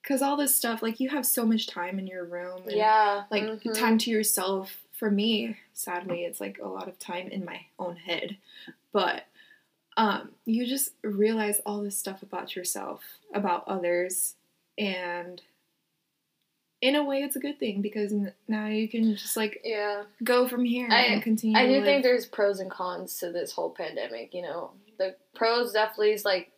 because 0.03 0.23
all 0.23 0.37
this 0.37 0.55
stuff, 0.55 0.83
like 0.83 1.01
you 1.01 1.11
have 1.11 1.27
so 1.27 1.45
much 1.45 1.67
time 1.67 1.99
in 1.99 2.07
your 2.07 2.25
room, 2.25 2.63
and 2.65 2.73
yeah, 2.77 3.25
like 3.31 3.43
mhm. 3.43 3.79
time 3.79 3.99
to 3.99 4.11
yourself. 4.11 4.83
For 4.93 5.13
me 5.13 5.57
sadly 5.79 6.25
it's 6.25 6.41
like 6.41 6.59
a 6.61 6.67
lot 6.67 6.89
of 6.89 6.99
time 6.99 7.29
in 7.29 7.45
my 7.45 7.61
own 7.79 7.95
head. 7.97 8.37
But 8.93 9.27
um 9.97 10.31
you 10.45 10.67
just 10.67 10.91
realize 11.05 11.61
all 11.65 11.83
this 11.83 11.97
stuff 11.97 12.21
about 12.23 12.57
yourself 12.57 13.03
about 13.33 13.67
others 13.69 14.35
and 14.77 15.41
in 16.81 16.97
a 16.97 17.05
way 17.05 17.19
it's 17.23 17.37
a 17.37 17.41
good 17.41 17.59
thing 17.61 17.81
because 17.81 18.13
now 18.49 18.67
you 18.67 18.89
can 18.89 19.15
just 19.15 19.37
like 19.37 19.61
Yeah, 19.65 20.03
go 20.25 20.49
from 20.49 20.65
here 20.65 20.89
I- 20.91 21.03
and 21.05 21.23
continue 21.23 21.57
I 21.57 21.67
do 21.67 21.85
think 21.85 22.03
there's 22.03 22.27
pros 22.27 22.59
and 22.59 22.71
cons 22.71 23.17
to 23.19 23.31
this 23.31 23.53
whole 23.53 23.71
pandemic. 23.71 24.35
You 24.35 24.43
know, 24.43 24.71
the 24.99 25.15
pros 25.35 25.73
definitely 25.73 26.13
is 26.13 26.25
like 26.25 26.51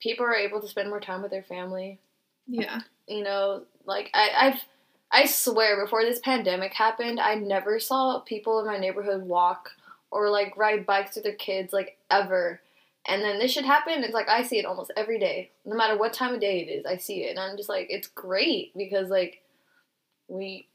people 0.00 0.26
are 0.26 0.34
able 0.34 0.60
to 0.60 0.68
spend 0.68 0.88
more 0.88 1.00
time 1.00 1.22
with 1.22 1.30
their 1.30 1.42
family. 1.44 1.98
yeah 2.46 2.80
You 3.06 3.22
know, 3.22 3.62
like 3.84 4.10
I, 4.14 4.30
I've, 4.36 4.64
I 5.10 5.26
swear, 5.26 5.82
before 5.82 6.02
this 6.02 6.18
pandemic 6.18 6.72
happened, 6.72 7.20
I 7.20 7.34
never 7.34 7.78
saw 7.78 8.20
people 8.20 8.60
in 8.60 8.66
my 8.66 8.78
neighborhood 8.78 9.22
walk 9.22 9.70
or 10.10 10.28
like 10.28 10.56
ride 10.56 10.86
bikes 10.86 11.14
with 11.14 11.24
their 11.24 11.34
kids 11.34 11.72
like 11.72 11.96
ever. 12.10 12.60
And 13.06 13.22
then 13.22 13.38
this 13.38 13.50
should 13.52 13.64
happen. 13.64 14.04
It's 14.04 14.14
like 14.14 14.28
I 14.28 14.42
see 14.44 14.58
it 14.58 14.64
almost 14.66 14.92
every 14.96 15.18
day, 15.18 15.50
no 15.64 15.76
matter 15.76 15.98
what 15.98 16.12
time 16.12 16.34
of 16.34 16.40
day 16.40 16.60
it 16.60 16.70
is. 16.70 16.86
I 16.86 16.96
see 16.96 17.24
it, 17.24 17.30
and 17.30 17.38
I'm 17.40 17.56
just 17.56 17.68
like, 17.68 17.88
it's 17.90 18.06
great 18.08 18.72
because 18.76 19.08
like 19.08 19.42
we, 20.28 20.68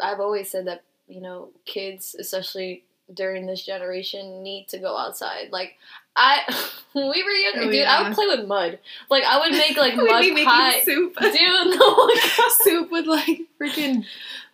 I've 0.00 0.18
always 0.20 0.50
said 0.50 0.66
that 0.66 0.82
you 1.06 1.20
know 1.20 1.50
kids, 1.66 2.16
especially 2.18 2.84
during 3.14 3.46
this 3.46 3.64
generation, 3.64 4.42
need 4.42 4.68
to 4.68 4.78
go 4.78 4.96
outside. 4.96 5.50
Like 5.50 5.76
I, 6.16 6.40
when 6.92 7.08
we 7.10 7.22
were 7.22 7.30
younger, 7.30 7.68
Oh, 7.68 7.70
dude, 7.70 7.86
I 7.86 8.02
would 8.02 8.14
play 8.14 8.26
with 8.26 8.46
mud. 8.46 8.78
Like 9.08 9.24
I 9.24 9.38
would 9.38 9.52
make 9.52 9.76
like 9.76 9.96
mud 9.96 10.24
pie. 10.44 10.80
soup 10.80 11.16
Dude, 11.20 11.78
no, 11.78 12.08
soup 12.62 12.90
with 12.90 13.06
like 13.06 13.42
freaking 13.60 14.04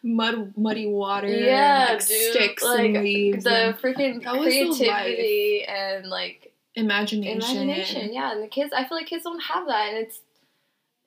mud 0.03 0.53
muddy 0.57 0.87
water 0.87 1.29
Yeah, 1.29 1.91
and 1.91 1.99
like 1.99 2.07
dude, 2.07 2.33
sticks 2.33 2.63
like, 2.63 2.95
and 2.95 3.05
leaves 3.05 3.45
the 3.45 3.69
and 3.69 3.75
freaking 3.77 4.23
That 4.23 4.37
was 4.37 4.47
the 4.47 4.67
creativity 4.85 5.65
and 5.65 6.07
like 6.07 6.53
imagination 6.75 7.33
imagination. 7.39 8.13
Yeah, 8.13 8.33
and 8.33 8.43
the 8.43 8.49
kids, 8.49 8.73
I 8.73 8.85
feel 8.85 8.99
like 8.99 9.07
kids 9.07 9.25
don't 9.25 9.43
have 9.43 9.67
that, 9.67 9.89
and 9.89 9.99
it's 9.99 10.21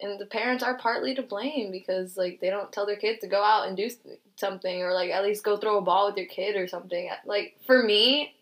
and 0.02 0.20
the 0.20 0.26
parents 0.26 0.64
are 0.64 0.78
partly 0.78 1.14
to 1.16 1.22
blame 1.22 1.72
because 1.72 2.16
like 2.16 2.40
they 2.40 2.50
don't 2.50 2.72
tell 2.72 2.86
their 2.86 2.96
kids 2.96 3.20
to 3.20 3.28
go 3.28 3.44
out 3.44 3.68
and 3.68 3.76
do 3.76 3.90
something 4.38 4.82
or 4.82 4.94
like 4.94 5.12
at 5.12 5.24
least 5.24 5.44
go 5.44 5.58
throw 5.58 5.78
a 5.78 5.82
ball 5.82 6.08
with 6.08 6.18
your 6.18 6.26
kid 6.28 6.56
or 6.56 6.68
something. 6.68 7.10
Like 7.26 7.56
for 7.66 7.84
me, 7.84 8.34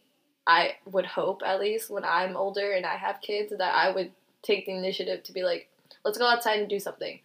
I 0.46 0.76
would 0.86 1.06
hope 1.06 1.42
at 1.46 1.60
least 1.60 1.90
when 1.90 2.06
I'm 2.06 2.38
older 2.38 2.72
and 2.72 2.86
I 2.86 2.96
have 2.96 3.22
kids 3.22 3.52
that 3.58 3.74
I 3.74 3.92
would 3.92 4.12
take 4.44 4.66
the 4.66 4.74
initiative 4.74 5.24
to 5.24 5.34
be 5.34 5.44
like, 5.44 5.68
let's 6.06 6.18
go 6.18 6.28
outside 6.28 6.60
and 6.60 6.70
do 6.70 6.80
something. 6.80 7.20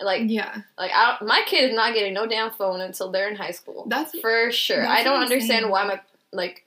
Like 0.00 0.22
yeah 0.26 0.62
like 0.76 0.90
I 0.94 1.18
my 1.22 1.42
kid 1.46 1.70
is 1.70 1.76
not 1.76 1.94
getting 1.94 2.14
no 2.14 2.26
damn 2.26 2.50
phone 2.50 2.80
until 2.80 3.10
they're 3.12 3.28
in 3.28 3.36
high 3.36 3.50
school. 3.52 3.86
That's- 3.88 4.20
for 4.20 4.50
sure. 4.50 4.82
that's 4.82 5.00
I 5.00 5.04
don't 5.04 5.22
understand 5.22 5.70
why 5.70 5.84
my 5.84 6.00
like 6.32 6.64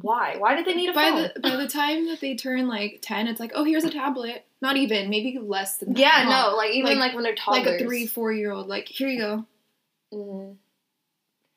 why 0.00 0.36
why 0.38 0.54
did 0.56 0.64
they 0.64 0.74
need 0.74 0.88
a 0.88 0.92
by 0.94 1.10
phone? 1.10 1.30
the 1.34 1.40
by 1.40 1.56
the 1.56 1.68
time 1.68 2.06
that 2.06 2.20
they 2.20 2.34
turn 2.34 2.66
like 2.66 2.98
10 3.02 3.28
it's 3.28 3.38
like 3.38 3.52
oh 3.54 3.62
here's 3.62 3.84
a 3.84 3.90
tablet 3.90 4.44
not 4.62 4.76
even 4.78 5.10
maybe 5.10 5.38
less 5.38 5.76
than 5.76 5.92
that 5.92 5.98
yeah, 6.00 6.24
no, 6.28 6.56
like 6.56 6.70
even 6.72 6.98
Like- 6.98 7.08
like, 7.08 7.14
when 7.14 7.24
they're 7.24 7.32
like 7.46 7.64
toddlers. 7.64 7.82
a 7.82 7.84
three 7.84 8.06
four 8.06 8.32
year 8.32 8.52
old 8.52 8.68
like 8.68 8.88
here 8.88 9.08
you 9.08 9.18
go 9.18 9.46
Mhm. 10.14 10.56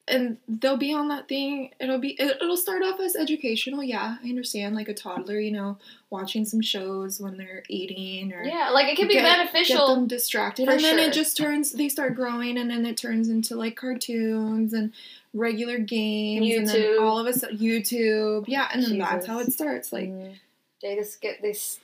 And 0.07 0.38
they'll 0.47 0.77
be 0.77 0.93
on 0.93 1.07
that 1.07 1.27
thing. 1.27 1.71
It'll 1.79 1.97
be 1.97 2.09
it, 2.19 2.38
it'll 2.41 2.57
start 2.57 2.83
off 2.83 3.00
as 3.00 3.15
educational. 3.15 3.81
Yeah, 3.83 4.17
I 4.24 4.29
understand. 4.29 4.75
Like 4.75 4.88
a 4.89 4.93
toddler, 4.93 5.39
you 5.39 5.51
know, 5.51 5.77
watching 6.09 6.45
some 6.45 6.62
shows 6.62 7.19
when 7.19 7.38
they're 7.38 7.63
eating 7.69 8.31
or 8.33 8.43
Yeah, 8.43 8.69
like 8.69 8.88
it 8.88 8.97
can 8.97 9.07
be 9.07 9.15
get- 9.15 9.24
Get 9.24 9.38
beneficial. 9.38 9.95
them 9.95 10.07
distracted, 10.07 10.69
and 10.69 10.79
then 10.83 10.97
sure. 10.97 11.07
it 11.09 11.13
just 11.13 11.35
turns. 11.38 11.71
They 11.71 11.89
start 11.89 12.15
growing, 12.15 12.57
and 12.57 12.69
then 12.69 12.85
it 12.85 12.97
turns 12.97 13.29
into 13.29 13.55
like 13.55 13.75
cartoons 13.75 14.74
and 14.74 14.93
regular 15.33 15.79
games, 15.79 16.55
and 16.55 16.67
then 16.67 16.75
YouTube. 16.75 17.01
all 17.01 17.19
of 17.19 17.25
a 17.27 17.33
sudden 17.33 17.57
YouTube. 17.57 18.45
Yeah, 18.47 18.69
and 18.71 18.83
then 18.83 18.97
that's 19.00 19.25
how 19.25 19.39
it 19.39 19.51
starts. 19.51 19.91
Like 19.91 20.09
Mhm. 20.09 20.35
they 20.81 20.95
just 20.95 21.19
get 21.19 21.41
they 21.41 21.50
s- 21.50 21.79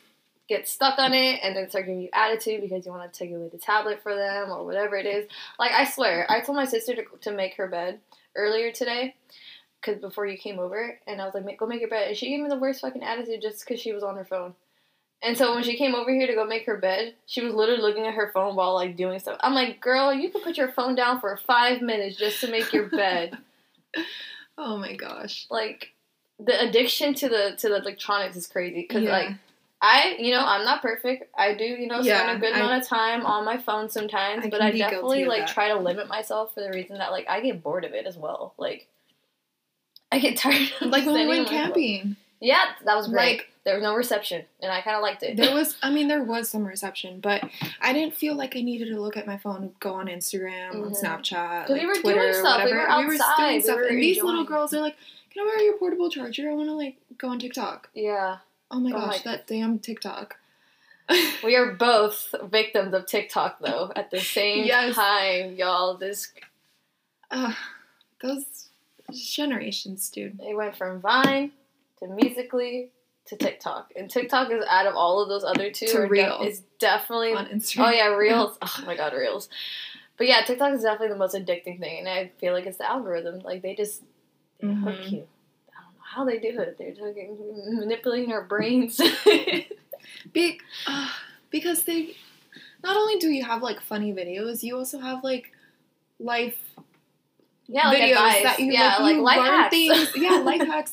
get 0.52 0.68
stuck 0.68 1.00
on 1.00 1.14
it 1.14 1.40
and 1.44 1.56
then 1.56 1.70
start 1.70 1.86
giving 1.86 2.02
you 2.02 2.10
attitude 2.14 2.62
because 2.62 2.86
you 2.86 2.92
want 2.92 3.12
to 3.12 3.18
take 3.18 3.32
away 3.34 3.50
the 3.52 3.58
tablet 3.58 4.02
for 4.04 4.16
them 4.16 4.52
or 4.52 4.66
whatever 4.66 4.96
it 4.98 5.06
is. 5.06 5.28
Like 5.58 5.72
I 5.72 5.86
swear, 5.86 6.26
I 6.30 6.42
told 6.42 6.58
my 6.58 6.66
sister 6.66 6.94
to, 6.96 7.04
to 7.22 7.32
make 7.32 7.56
her 7.56 7.68
bed 7.68 8.00
earlier 8.36 8.72
today 8.72 9.16
because 9.80 10.00
before 10.02 10.26
you 10.28 10.38
came 10.38 10.60
over, 10.60 11.00
and 11.08 11.22
I 11.22 11.26
was 11.26 11.34
like, 11.34 11.58
"Go 11.58 11.66
make 11.66 11.80
your 11.80 11.90
bed," 11.90 12.10
and 12.10 12.18
she 12.18 12.30
gave 12.30 12.40
me 12.42 12.50
the 12.50 12.58
worst 12.58 12.82
fucking 12.82 13.02
attitude 13.04 13.42
just 13.42 13.66
because 13.66 13.80
she 13.80 13.94
was 13.94 14.04
on 14.04 14.16
her 14.16 14.26
phone. 14.26 14.54
And 15.24 15.38
so 15.38 15.54
when 15.54 15.64
she 15.64 15.78
came 15.78 15.96
over 15.96 16.12
here 16.12 16.28
to 16.28 16.34
go 16.34 16.46
make 16.46 16.66
her 16.66 16.78
bed, 16.78 17.14
she 17.28 17.42
was 17.42 17.54
literally 17.54 17.82
looking 17.82 18.08
at 18.08 18.16
her 18.16 18.32
phone 18.34 18.56
while 18.56 18.74
like 18.74 18.96
doing 18.98 19.20
stuff. 19.20 19.38
I'm 19.42 19.54
like, 19.54 19.80
"Girl, 19.82 20.14
you 20.14 20.30
can 20.32 20.42
put 20.42 20.58
your 20.58 20.72
phone 20.72 20.96
down 20.96 21.20
for 21.20 21.36
five 21.38 21.82
minutes 21.82 22.18
just 22.18 22.42
to 22.42 22.52
make 22.52 22.74
your 22.74 22.90
bed." 22.90 23.38
oh 24.58 24.78
my 24.78 24.96
gosh. 24.96 25.48
like 25.50 25.94
the 26.40 26.60
addiction 26.60 27.14
to 27.14 27.30
the 27.30 27.56
to 27.58 27.70
the 27.70 27.78
electronics 27.78 28.36
is 28.36 28.48
crazy 28.48 28.82
because 28.88 29.04
Yeah. 29.04 29.12
like 29.12 29.36
I 29.82 30.16
you 30.20 30.32
know 30.32 30.46
I'm 30.46 30.64
not 30.64 30.82
perfect 30.82 31.34
I 31.36 31.54
do 31.56 31.64
you 31.64 31.88
know 31.88 32.02
Yeah, 32.02 32.22
spend 32.24 32.38
a 32.38 32.40
good 32.40 32.54
I- 32.54 32.60
amount 32.60 32.82
of 32.84 32.88
time 32.88 33.26
on 33.26 33.44
my 33.46 33.58
phone 33.58 33.90
sometimes 33.90 34.46
I 34.46 34.50
but 34.50 34.62
I 34.62 34.72
definitely 34.72 35.26
like 35.26 35.48
that. 35.48 35.54
try 35.54 35.70
to 35.70 35.80
limit 35.80 36.08
myself 36.08 36.54
for 36.54 36.62
the 36.62 36.70
reason 36.70 36.98
that 37.00 37.12
like 37.12 37.28
I 37.30 37.42
get 37.42 37.64
bored 37.64 37.84
of 37.86 37.94
it 37.94 38.06
as 38.06 38.16
well 38.18 38.54
like 38.58 38.88
I 40.12 40.20
get 40.20 40.38
tired 40.44 40.70
of 40.82 40.90
Like 40.90 41.06
when 41.06 41.16
we 41.16 41.28
went 41.28 41.40
on 41.40 41.46
my 41.46 41.52
phone. 41.52 41.66
camping, 41.66 42.16
yeah 42.40 42.64
that 42.86 42.96
was 42.96 43.08
great 43.08 43.38
Like- 43.38 43.48
there 43.64 43.76
was 43.76 43.84
no 43.84 43.96
reception 43.96 44.44
and 44.62 44.72
I 44.72 44.82
kind 44.82 44.96
of 44.96 45.04
liked 45.04 45.22
it 45.22 45.38
there 45.38 45.54
was. 45.54 45.76
I 45.84 45.92
mean, 45.92 46.08
there 46.08 46.24
was 46.24 46.50
some 46.50 46.66
reception, 46.66 47.20
but 47.20 47.44
I 47.80 47.94
didn't 47.94 48.16
feel 48.16 48.34
like 48.36 48.56
I 48.56 48.62
needed 48.62 48.88
to 48.90 49.00
look 49.00 49.16
at 49.18 49.28
my 49.28 49.38
phone, 49.38 49.74
go 49.80 49.94
on 49.94 50.08
Instagram, 50.08 50.72
on 50.72 50.92
Mhm. 50.92 51.00
Snapchat, 51.00 51.68
'Cause 51.68 51.70
we 51.70 51.86
like 51.86 51.88
were 51.88 51.94
doing 51.94 52.02
Twitter, 52.16 52.34
stuff. 52.34 52.58
We 52.66 52.72
whatever. 52.72 52.80
were 52.80 52.90
outside. 52.90 53.54
We 53.54 53.62
stuff, 53.62 53.76
were 53.76 53.84
and 53.84 54.02
these 54.02 54.24
little 54.24 54.46
girls, 54.46 54.72
they're 54.72 54.82
like, 54.82 54.96
"Can 55.32 55.44
I 55.48 55.52
borrow 55.52 55.62
your 55.62 55.78
portable 55.78 56.10
charger? 56.10 56.50
I 56.50 56.54
want 56.56 56.70
to 56.70 56.74
like 56.74 56.96
go 57.20 57.28
on 57.30 57.38
TikTok." 57.38 57.90
yeah 57.94 58.38
Oh 58.72 58.80
my 58.80 58.92
gosh, 58.92 59.26
my- 59.26 59.32
that 59.32 59.48
damn 59.48 59.80
TikTok. 59.80 60.38
we 61.44 61.56
are 61.56 61.74
both 61.74 62.34
victims 62.44 62.94
of 62.94 63.06
TikTok 63.06 63.60
though 63.60 63.92
at 63.96 64.12
the 64.12 64.20
same 64.20 64.66
Yes. 64.66 64.96
time 64.96 65.56
y'all 65.56 65.98
this 65.98 66.32
Ugh, 67.32 67.56
those 68.22 68.70
generations, 69.14 70.10
dude. 70.10 70.40
It 70.42 70.56
went 70.56 70.76
from 70.76 71.02
Vine 71.02 71.52
to 72.00 72.08
Musically 72.08 72.90
to 73.26 73.36
TikTok, 73.38 73.92
and 73.96 74.10
TikTok 74.10 74.52
is 74.52 74.64
out 74.70 74.86
of 74.88 74.96
all 74.96 75.22
of 75.22 75.30
those 75.30 75.44
other 75.44 75.72
two. 75.72 75.88
To 75.88 75.98
are 76.00 76.08
de- 76.08 76.44
is 76.48 76.62
definitely. 76.80 77.34
On 77.34 77.46
Instagram. 77.48 77.88
oh 77.88 77.92
yeah, 77.92 78.08
Reels. 78.16 78.58
Oh 78.62 78.84
my 78.86 78.96
god, 78.96 79.14
Reels. 79.14 79.48
But 80.18 80.28
yeah, 80.28 80.42
TikTok 80.46 80.74
is 80.74 80.82
definitely 80.84 81.10
the 81.10 81.16
most 81.18 81.36
addicting 81.36 81.80
thing, 81.80 82.00
and 82.00 82.08
I 82.10 82.32
feel 82.40 82.54
like 82.54 82.66
it's 82.66 82.78
the 82.78 82.90
algorithm. 82.90 83.40
Like 83.40 83.62
they 83.62 83.76
just 83.76 84.02
they 84.60 84.68
hook 84.74 84.96
Mhm. 85.00 85.12
you. 85.12 85.28
I 86.14 86.18
don't 86.18 86.26
know 86.28 86.34
how 86.34 86.40
they 86.40 86.40
do 86.52 86.60
it. 86.60 86.78
They're 86.78 86.94
taking, 87.14 87.38
manipulating 87.80 88.32
our 88.32 88.44
brains. 88.44 89.00
Be- 90.34 90.60
uh, 90.88 91.10
because 91.50 91.84
they 91.84 92.16
not 92.84 92.96
only 92.98 93.18
do 93.18 93.30
you 93.30 93.44
have 93.44 93.62
like 93.62 93.82
funny 93.82 94.14
videos, 94.14 94.64
you 94.64 94.76
also 94.78 95.00
have 95.00 95.24
like 95.24 95.52
life 96.20 96.58
yeah, 97.68 97.88
like 97.90 98.00
videos 98.00 98.12
advice. 98.12 98.44
that 98.44 98.60
you 98.60 98.72
yeah, 98.74 98.98
like, 99.00 99.00
like 99.00 99.16
you 99.16 99.22
life 99.22 99.38
learn 99.38 99.48
hacks. 99.48 99.76
things. 99.76 100.12
Yeah, 100.16 100.38
life 100.40 100.62
hacks 100.62 100.92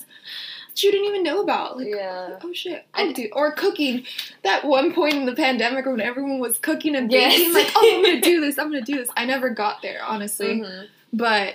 that 0.68 0.82
you 0.82 0.92
didn't 0.92 1.06
even 1.08 1.22
know 1.24 1.40
about. 1.42 1.76
Like, 1.78 1.88
yeah. 1.88 2.38
oh 2.42 2.52
shit, 2.52 2.86
I 2.94 3.12
do 3.12 3.28
or 3.32 3.52
cooking. 3.52 4.04
That 4.44 4.64
one 4.64 4.92
point 4.94 5.14
in 5.14 5.26
the 5.26 5.34
pandemic 5.34 5.86
when 5.86 6.00
everyone 6.00 6.38
was 6.38 6.58
cooking 6.58 6.94
and 6.94 7.10
Yes. 7.10 7.36
baking, 7.36 7.54
like, 7.54 7.66
oh, 7.74 7.92
I'm 7.96 8.04
gonna 8.04 8.20
do 8.20 8.40
this. 8.44 8.58
I'm 8.58 8.70
gonna 8.70 8.82
do 8.84 8.96
this. 8.96 9.08
I 9.16 9.24
never 9.24 9.50
got 9.50 9.82
there, 9.82 10.00
honestly, 10.04 10.60
Mhm. 10.60 10.86
but 11.12 11.54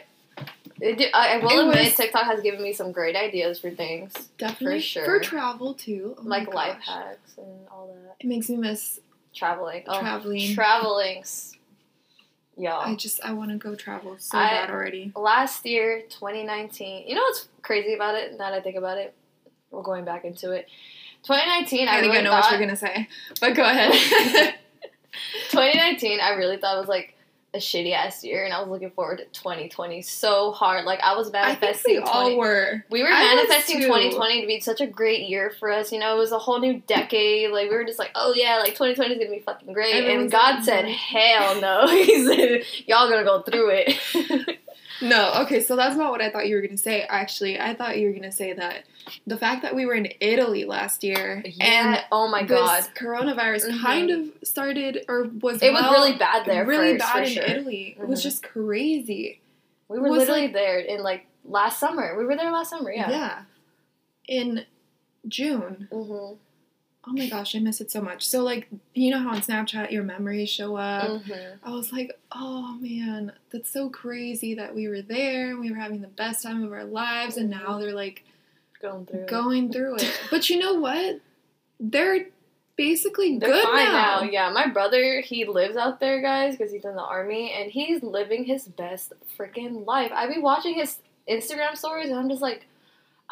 It 0.82 1.12
I, 1.14 1.36
I 1.36 1.38
will 1.38 1.50
It 1.50 1.68
admit, 1.68 1.86
was- 1.86 1.96
TikTok 1.96 2.24
has 2.26 2.42
given 2.42 2.62
me 2.64 2.74
some 2.74 2.92
great 2.92 3.16
ideas 3.16 3.60
for 3.60 3.70
things, 3.70 4.14
definitely 4.38 4.80
sure. 4.82 5.06
for 5.06 5.20
travel 5.20 5.74
too. 5.74 6.16
Oh 6.18 6.22
like 6.24 6.54
life 6.54 6.80
hacks 6.86 7.36
and 7.38 7.68
all 7.72 7.88
that. 7.88 8.16
It 8.20 8.28
makes 8.28 8.50
me 8.50 8.58
miss 8.58 9.00
Traveling. 9.34 9.84
Oh, 9.88 10.00
traveling. 10.00 10.54
Traveling. 10.54 11.24
Y'all. 12.56 12.82
I 12.82 12.96
just 12.96 13.20
I 13.26 13.34
want 13.34 13.50
to 13.50 13.58
go 13.58 13.76
travel 13.76 14.16
so 14.20 14.38
I- 14.38 14.46
bad 14.50 14.70
already. 14.70 15.12
Last 15.16 15.66
year, 15.66 16.02
2019. 16.10 17.08
You 17.08 17.16
know 17.16 17.22
what's 17.22 17.48
crazy 17.64 17.94
about 17.96 18.16
it? 18.16 18.34
Now 18.34 18.52
that 18.52 18.54
I 18.54 18.62
think 18.62 18.76
about 18.76 18.98
it, 19.00 19.14
we're 19.72 19.82
going 19.82 20.06
back 20.06 20.24
into 20.24 20.52
it. 20.52 20.68
2019, 21.24 21.88
I, 21.88 21.92
I, 21.92 22.02
think 22.02 22.06
really 22.12 22.18
I 22.18 22.22
know 22.22 22.30
thought, 22.32 22.44
what 22.44 22.52
you're 22.52 22.60
gonna 22.60 22.76
say, 22.76 23.08
but 23.42 23.56
go 23.56 23.64
ahead. 23.64 23.94
2019, 25.50 26.20
I 26.20 26.32
really 26.32 26.58
thought 26.58 26.76
it 26.76 26.80
was 26.80 26.90
like 26.90 27.16
a 27.54 27.58
shitty 27.58 27.94
ass 27.94 28.24
year, 28.24 28.46
and 28.46 28.54
I 28.54 28.60
was 28.60 28.70
looking 28.70 28.90
forward 28.92 29.20
to 29.20 29.26
2020 29.26 30.02
so 30.02 30.52
hard. 30.52 30.86
Like 30.86 31.00
I 31.02 31.16
was 31.16 31.32
I 31.34 31.56
think 31.56 31.62
manifesting. 31.62 31.96
we 31.96 32.00
all 32.00 32.38
were. 32.38 32.84
we 32.90 33.04
were 33.04 33.10
I 33.10 33.36
manifesting 33.36 33.82
2020 33.82 34.42
to 34.42 34.48
be 34.48 34.60
such 34.60 34.82
a 34.82 34.88
great 34.88 35.30
year 35.30 35.54
for 35.60 35.72
us. 35.72 35.92
You 35.92 36.00
know, 36.00 36.16
it 36.16 36.20
was 36.20 36.32
a 36.32 36.40
whole 36.40 36.60
new 36.60 36.82
decade. 36.88 37.52
Like 37.52 37.70
we 37.70 37.76
were 37.76 37.86
just 37.86 38.00
like, 38.00 38.12
oh 38.16 38.34
yeah, 38.36 38.58
like 38.58 38.74
2020 38.74 39.14
is 39.14 39.20
gonna 39.20 39.32
be 39.32 39.40
fucking 39.40 39.74
great. 39.74 39.94
and 40.06 40.32
God 40.32 40.56
like, 40.56 40.64
said, 40.64 40.86
hell 40.86 41.62
no. 41.62 41.88
he 42.06 42.26
said, 42.26 42.64
y'all 42.88 43.10
gonna 43.10 43.24
go 43.24 43.42
through 43.42 43.70
it. 43.72 44.60
No, 45.04 45.34
okay, 45.44 45.62
so 45.62 45.76
that's 45.76 45.96
not 45.96 46.12
what 46.12 46.22
I 46.22 46.30
thought 46.30 46.48
you 46.48 46.56
were 46.56 46.62
gonna 46.62 46.78
say. 46.78 47.02
Actually, 47.04 47.60
I 47.60 47.74
thought 47.76 47.98
you 47.98 48.08
were 48.08 48.14
gonna 48.14 48.32
say 48.32 48.54
that 48.54 48.86
the 49.28 49.38
fact 49.38 49.62
that 49.64 49.76
we 49.76 49.86
were 49.86 49.94
in 49.96 50.08
Italy 50.20 50.64
last 50.66 51.04
year 51.04 51.44
yeah. 51.46 51.66
and 51.94 52.06
oh 52.12 52.28
my 52.28 52.44
this 52.44 52.58
god. 52.58 52.84
coronavirus 52.96 53.70
Mhm. 53.70 53.82
kind 53.82 54.10
of 54.12 54.30
started 54.44 55.04
or 55.10 55.24
was 55.42 55.62
It 55.62 55.74
was 55.74 55.84
really 55.84 56.14
bad 56.18 56.46
there. 56.46 56.66
really 56.66 56.98
first, 56.98 57.14
bad 57.14 57.24
in 57.28 57.34
sure. 57.34 57.44
Italy. 57.44 57.98
It 58.00 58.08
was 58.08 58.20
Mhm. 58.22 58.24
just 58.24 58.44
crazy. 58.44 59.42
We 59.90 60.00
were 60.00 60.10
literally 60.10 60.44
like- 60.44 60.54
there 60.54 60.80
in 60.80 61.04
like 61.04 61.26
last 61.46 61.80
summer. 61.80 62.16
We 62.18 62.26
were 62.26 62.36
there 62.38 62.52
last 62.52 62.70
summer. 62.70 62.92
Yeah. 62.92 63.10
Yeah, 63.10 63.42
In 64.28 64.66
June. 65.28 65.88
Mhm. 65.92 66.38
Oh 67.06 67.12
my 67.12 67.28
gosh, 67.28 67.54
I 67.56 67.60
miss 67.60 67.82
it 67.82 67.92
so 67.92 68.02
much. 68.02 68.26
So 68.28 68.44
like, 68.44 68.68
you 68.94 69.12
know 69.12 69.20
how 69.20 69.32
on 69.32 69.42
Snapchat 69.42 69.92
your 69.92 70.04
memories 70.04 70.50
show 70.50 70.78
up. 70.78 71.22
Mhm. 71.24 71.58
I 71.64 71.72
was 71.72 71.92
like, 71.92 72.18
oh 72.32 72.78
man, 72.80 73.34
that's 73.52 73.70
so 73.70 73.90
crazy 73.90 74.54
that 74.56 74.74
we 74.74 74.88
were 74.88 75.02
there 75.02 75.50
and 75.52 75.60
we 75.60 75.70
were 75.70 75.78
having 75.78 76.00
the 76.02 76.08
best 76.08 76.44
time 76.44 76.64
of 76.64 76.72
our 76.72 76.86
lives, 76.86 77.36
and 77.38 77.50
now 77.50 77.72
Mhm. 77.74 77.80
they're 77.82 77.94
like 77.94 78.24
Going 78.82 79.06
through. 79.06 79.20
it. 79.20 79.28
going 79.28 79.72
through 79.72 79.96
it. 79.98 80.22
But 80.32 80.50
you 80.50 80.58
know 80.60 80.76
what? 80.76 81.20
They're 81.80 82.28
basically 82.78 83.38
They're 83.38 83.50
good 83.50 83.64
now. 83.66 84.22
now. 84.22 84.24
Yeah, 84.24 84.50
my 84.52 84.68
brother 84.68 85.20
he 85.22 85.46
lives 85.46 85.76
out 85.76 86.00
there, 86.00 86.22
guys, 86.22 86.56
because 86.58 86.72
he's 86.72 86.86
in 86.86 86.96
the 86.96 87.02
army, 87.04 87.52
and 87.52 87.70
he's 87.72 88.02
living 88.02 88.46
his 88.46 88.68
best 88.68 89.12
freaking 89.38 89.86
life. 89.86 90.12
I 90.16 90.28
be 90.34 90.40
watching 90.40 90.76
his 90.76 91.00
Instagram 91.30 91.76
stories, 91.76 92.10
and 92.10 92.18
I'm 92.18 92.30
just 92.30 92.42
like, 92.42 92.66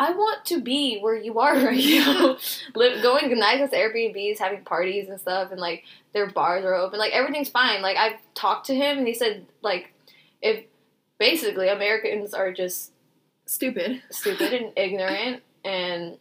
I 0.01 0.11
want 0.11 0.45
to 0.45 0.61
be 0.61 0.99
where 0.99 1.15
you 1.15 1.39
are 1.39 1.55
right 1.65 1.83
now. 1.85 2.37
Live, 2.75 3.01
going 3.03 3.29
to 3.29 3.35
nice 3.35 3.61
as 3.61 3.71
Airbnbs, 3.71 4.39
having 4.39 4.63
parties 4.63 5.09
and 5.09 5.19
stuff, 5.19 5.51
and 5.51 5.59
like 5.59 5.83
their 6.13 6.29
bars 6.29 6.65
are 6.65 6.73
open. 6.73 6.99
Like 6.99 7.13
everything's 7.13 7.49
fine. 7.49 7.81
Like 7.81 7.97
I've 7.97 8.17
talked 8.33 8.67
to 8.67 8.75
him, 8.75 8.97
and 8.97 9.07
he 9.07 9.13
said 9.13 9.45
like, 9.61 9.93
if 10.41 10.65
basically 11.19 11.69
Americans 11.69 12.33
are 12.33 12.51
just 12.51 12.91
Stupid. 13.45 14.01
stupid 14.09 14.53
and 14.53 14.71
ignorant 14.77 15.43
and 15.65 16.17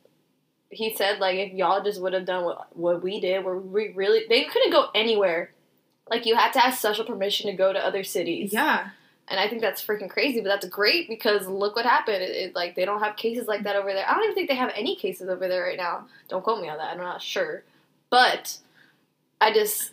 he 0.69 0.95
said 0.95 1.21
like 1.21 1.38
if 1.38 1.53
y'all 1.53 1.83
just 1.83 2.01
would 2.01 2.12
have 2.12 2.25
done 2.25 2.45
what, 2.45 2.77
what 2.77 3.03
we 3.05 3.21
did 3.21 3.45
where 3.45 3.57
we 3.57 3.93
really 3.95 4.25
they 4.29 4.45
couldn't 4.45 4.73
go 4.73 4.88
anywhere 4.95 5.53
like 6.09 6.27
you 6.27 6.35
had 6.35 6.53
to 6.53 6.64
ask 6.64 6.81
special 6.81 7.05
permission 7.05 7.49
to 7.49 7.57
go 7.57 7.73
to 7.73 7.79
other 7.79 8.03
cities 8.03 8.53
Yeah. 8.53 8.90
And 9.31 9.40
i 9.40 9.49
think 9.49 9.61
that's 9.62 9.83
freaking 9.85 10.11
crazy 10.11 10.40
but 10.40 10.49
that's 10.49 10.66
great 10.69 11.09
because 11.09 11.47
look 11.49 11.75
what 11.77 11.87
happened 11.87 12.23
it, 12.23 12.31
it- 12.31 12.55
like 12.55 12.75
they 12.77 12.85
don't 12.85 13.01
have 13.03 13.16
cases 13.16 13.47
like 13.49 13.62
that 13.62 13.77
over 13.77 13.93
there 13.93 14.05
i 14.09 14.12
don't 14.14 14.25
even 14.25 14.35
think 14.35 14.49
they 14.49 14.55
have 14.57 14.73
any 14.77 14.97
cases 14.97 15.29
over 15.29 15.49
there 15.49 15.62
right 15.62 15.77
now 15.79 16.05
don't 16.29 16.43
quote 16.45 16.61
me 16.61 16.69
on 16.69 16.77
that 16.79 16.90
i'm 16.93 16.99
not 16.99 17.23
sure 17.23 17.62
but 18.11 18.59
i 19.40 19.53
just 19.53 19.93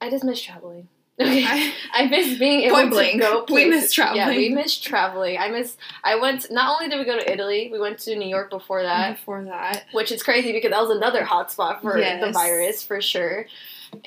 i 0.00 0.08
just 0.10 0.24
miss 0.24 0.40
traveling 0.40 0.88
okay 1.20 1.44
I, 1.44 1.72
I 1.92 2.06
miss 2.06 2.38
being 2.38 2.60
able 2.60 2.76
Point 2.76 2.90
to 2.90 2.94
blank. 2.94 3.20
go. 3.20 3.44
We 3.50 3.64
miss 3.64 3.92
traveling. 3.92 4.18
Yeah, 4.18 4.28
we 4.28 4.50
miss 4.50 4.78
traveling. 4.78 5.36
I 5.36 5.48
miss. 5.48 5.76
I 6.04 6.14
went. 6.14 6.48
Not 6.48 6.70
only 6.72 6.88
did 6.88 6.96
we 7.00 7.04
go 7.04 7.18
to 7.18 7.32
Italy, 7.32 7.68
we 7.72 7.80
went 7.80 7.98
to 8.00 8.14
New 8.14 8.28
York 8.28 8.50
before 8.50 8.84
that, 8.84 9.16
before 9.16 9.42
that. 9.42 9.86
which 9.90 10.12
is 10.12 10.22
crazy 10.22 10.52
because 10.52 10.70
that 10.70 10.80
was 10.80 10.96
another 10.96 11.22
hotspot 11.24 11.80
for 11.82 11.94
the 12.00 12.30
virus 12.32 12.84
for 12.84 13.00
sure. 13.02 13.46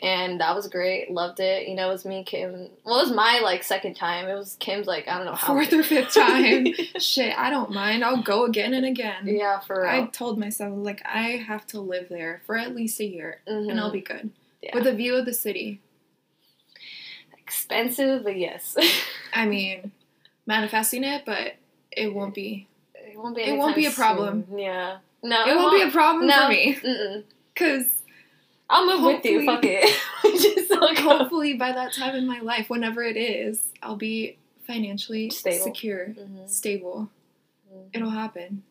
And 0.01 0.39
that 0.41 0.55
was 0.55 0.67
great. 0.67 1.09
Loved 1.11 1.39
it. 1.39 1.67
You 1.67 1.75
know, 1.75 1.89
it 1.89 1.93
was 1.93 2.05
me, 2.05 2.23
Kim. 2.23 2.69
Well, 2.83 2.99
it 2.99 3.03
was 3.07 3.11
my 3.13 3.39
like 3.43 3.63
second 3.63 3.95
time. 3.95 4.27
It 4.27 4.35
was 4.35 4.55
Kim's 4.59 4.87
like 4.87 5.07
I 5.07 5.17
don't 5.17 5.25
know 5.25 5.33
how 5.35 5.47
Fourth 5.47 5.73
or 5.73 5.83
fifth 5.83 6.13
time. 6.13 6.67
Shit, 6.99 7.37
I 7.37 7.49
don't 7.49 7.71
mind. 7.71 8.03
I'll 8.03 8.21
go 8.21 8.45
again 8.45 8.73
and 8.73 8.85
again. 8.85 9.25
yeah, 9.27 9.59
for 9.59 9.81
real. 9.81 9.89
I 9.91 10.05
told 10.07 10.37
myself 10.39 10.73
like 10.75 11.01
I 11.05 11.43
have 11.47 11.65
to 11.67 11.79
live 11.81 12.07
there 12.09 12.41
for 12.45 12.57
at 12.57 12.75
least 12.75 12.99
a 12.99 13.05
year 13.05 13.39
Mhm. 13.47 13.69
and 13.71 13.79
I'll 13.79 13.91
be 13.91 14.01
good. 14.01 14.29
Yeah. 14.61 14.75
With 14.75 14.85
a 14.87 14.93
view 14.93 15.15
of 15.15 15.25
the 15.25 15.33
city. 15.33 15.81
expensive, 17.37 18.23
but 18.23 18.37
yes. 18.37 18.77
I 19.33 19.45
mean, 19.45 19.91
manifesting 20.45 21.03
it, 21.03 21.23
but 21.25 21.53
it 21.91 22.13
won't 22.13 22.33
be. 22.33 22.67
it 22.95 23.17
won't 23.17 23.35
be. 23.35 23.41
It 23.43 23.57
won't 23.57 23.75
be 23.75 23.85
a 23.85 23.91
problem. 23.91 24.45
soon. 24.49 24.59
Yeah. 24.59 24.97
No, 25.23 25.45
It 25.45 25.55
won't 25.55 25.73
be 25.73 25.81
a 25.87 25.91
problem 25.91 26.25
no. 26.27 26.43
for 26.43 26.49
me 26.49 26.75
Mm-mm. 26.75 27.23
because 27.53 27.85
I'll 28.71 28.85
move 28.85 29.03
with 29.03 29.25
you. 29.25 29.45
Fuck 29.45 29.63
it. 29.65 29.99
Just 30.23 30.73
hopefully 31.01 31.53
by 31.55 31.71
that 31.71 31.93
time 31.93 32.15
in 32.15 32.25
my 32.25 32.39
life, 32.39 32.69
whenever 32.69 33.03
it 33.03 33.17
is, 33.17 33.61
I'll 33.83 33.95
be 33.97 34.37
financially 34.65 35.29
Stable. 35.29 35.63
secure, 35.63 36.07
Mhm. 36.17 36.49
stable. 36.49 37.09
It'll 37.93 38.09
happen. 38.09 38.63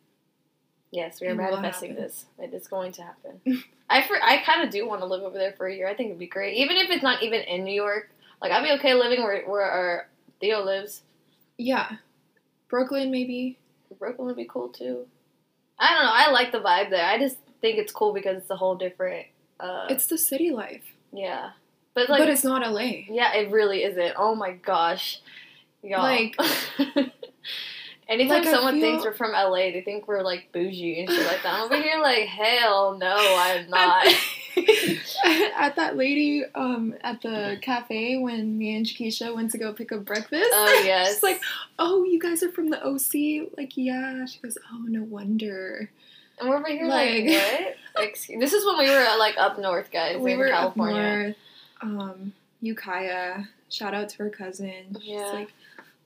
Yes, 0.91 1.21
we 1.21 1.27
are 1.29 1.35
manifesting 1.35 1.95
this. 1.95 2.27
It 2.39 2.53
is 2.53 2.67
going 2.67 2.93
to 2.93 3.03
happen. 3.03 3.41
I 3.91 4.03
for, 4.03 4.17
I 4.23 4.39
kind 4.39 4.63
of 4.63 4.71
do 4.71 4.87
want 4.87 5.01
to 5.03 5.07
live 5.07 5.23
over 5.23 5.37
there 5.39 5.53
for 5.53 5.67
a 5.67 5.75
year. 5.75 5.87
I 5.89 5.95
think 5.95 6.09
it'd 6.09 6.19
be 6.19 6.27
great, 6.27 6.57
even 6.57 6.77
if 6.77 6.91
it's 6.91 7.03
not 7.03 7.23
even 7.23 7.41
in 7.43 7.65
New 7.65 7.75
York. 7.75 8.11
Like 8.41 8.53
I'd 8.53 8.65
be 8.65 8.73
okay 8.79 8.95
living 8.95 9.23
where 9.23 9.43
where 9.49 9.63
our 9.63 10.09
Theo 10.41 10.65
lives. 10.65 11.03
Yeah, 11.59 11.97
Brooklyn 12.69 13.11
maybe. 13.11 13.59
Brooklyn 13.99 14.27
would 14.29 14.37
be 14.37 14.47
cool 14.47 14.69
too. 14.69 15.07
I 15.79 15.93
don't 15.95 16.05
know. 16.05 16.13
I 16.13 16.31
like 16.31 16.53
the 16.53 16.61
vibe 16.61 16.91
there. 16.91 17.05
I 17.05 17.19
just 17.19 17.37
think 17.61 17.79
it's 17.79 17.93
cool 17.93 18.13
because 18.15 18.39
it's 18.39 18.51
a 18.51 18.57
whole 18.57 18.77
different. 18.77 19.27
Uh, 19.61 19.87
It's 19.91 20.07
the 20.07 20.19
city 20.19 20.51
life, 20.51 20.85
yeah, 21.13 21.51
but 21.95 22.09
like 22.09 22.21
but 22.21 22.29
it's 22.31 22.45
not 22.45 22.63
LA. 22.69 23.05
yeah, 23.09 23.35
it 23.35 23.51
really 23.51 23.85
isn't. 23.85 24.15
Oh 24.17 24.35
my 24.35 24.53
gosh, 24.53 25.21
y'all. 25.83 26.03
Like- 26.03 26.37
Anytime 28.09 28.43
Like, 28.43 28.51
someone 28.53 28.75
feel- 28.75 28.83
thinks 28.83 29.05
we're 29.05 29.13
from 29.13 29.31
LA, 29.33 29.71
they 29.71 29.83
think 29.85 30.09
we're 30.09 30.23
like 30.23 30.51
bougie 30.51 30.99
and 30.99 31.09
shit 31.09 31.25
like 31.29 31.45
that. 31.45 31.55
I'm 31.55 31.63
over 31.67 31.81
here 31.81 32.01
like, 32.03 32.27
hell 32.27 32.99
no, 32.99 33.15
I'm 33.17 33.71
not. 33.71 34.05
at 35.57 35.77
that 35.77 35.97
lady 35.97 36.45
um 36.57 36.93
at 37.03 37.23
the 37.23 37.57
cafe 37.63 38.19
when 38.19 38.59
me 38.59 38.75
and 38.75 38.85
Keisha 38.85 39.33
went 39.33 39.53
to 39.53 39.59
go 39.59 39.73
pick 39.73 39.93
up 39.93 40.05
breakfast. 40.05 40.51
Oh, 40.53 40.83
yes. 40.85 41.15
She's 41.15 41.23
like, 41.23 41.41
"Oh, 41.79 42.03
you 42.03 42.19
guys 42.19 42.43
are 42.43 42.51
from 42.51 42.69
the 42.71 42.83
OC?" 42.85 43.49
Like, 43.57 43.77
yeah. 43.77 44.27
She 44.27 44.41
goes, 44.41 44.59
"Oh, 44.73 44.83
no 44.89 45.05
wonder." 45.05 45.91
And 46.41 46.49
we're 46.49 46.57
over 46.57 46.69
here 46.69 46.87
like, 46.87 47.25
Like- 47.25 47.77
what? 47.95 48.05
Excuse- 48.09 48.41
this 48.41 48.53
is 48.53 48.65
when 48.65 48.79
we 48.79 48.89
were 48.91 49.05
like 49.19 49.37
up 49.37 49.59
north, 49.59 49.91
guys, 49.91 50.17
we 50.19 50.33
in 50.33 50.39
were 50.39 50.49
California. 50.49 51.35
up 51.83 51.87
north. 51.93 52.01
Um, 52.11 52.33
Ukiah, 52.63 53.45
shout 53.69 53.95
out 53.95 54.09
to 54.11 54.19
her 54.19 54.31
cousin. 54.31 54.97
She's 55.01 55.09
Yeah. 55.11 55.33
like 55.33 55.53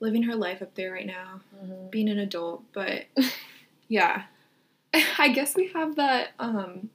living 0.01 0.25
her 0.25 0.35
life 0.35 0.61
up 0.63 0.75
there 0.75 0.93
right 0.93 1.07
now, 1.07 1.41
Mhm. 1.65 1.91
being 1.91 2.09
an 2.09 2.19
adult. 2.19 2.63
But 2.73 3.05
yeah, 3.89 4.25
I 5.19 5.29
guess 5.29 5.55
we 5.55 5.69
have 5.69 5.97
that 5.97 6.31
um 6.39 6.91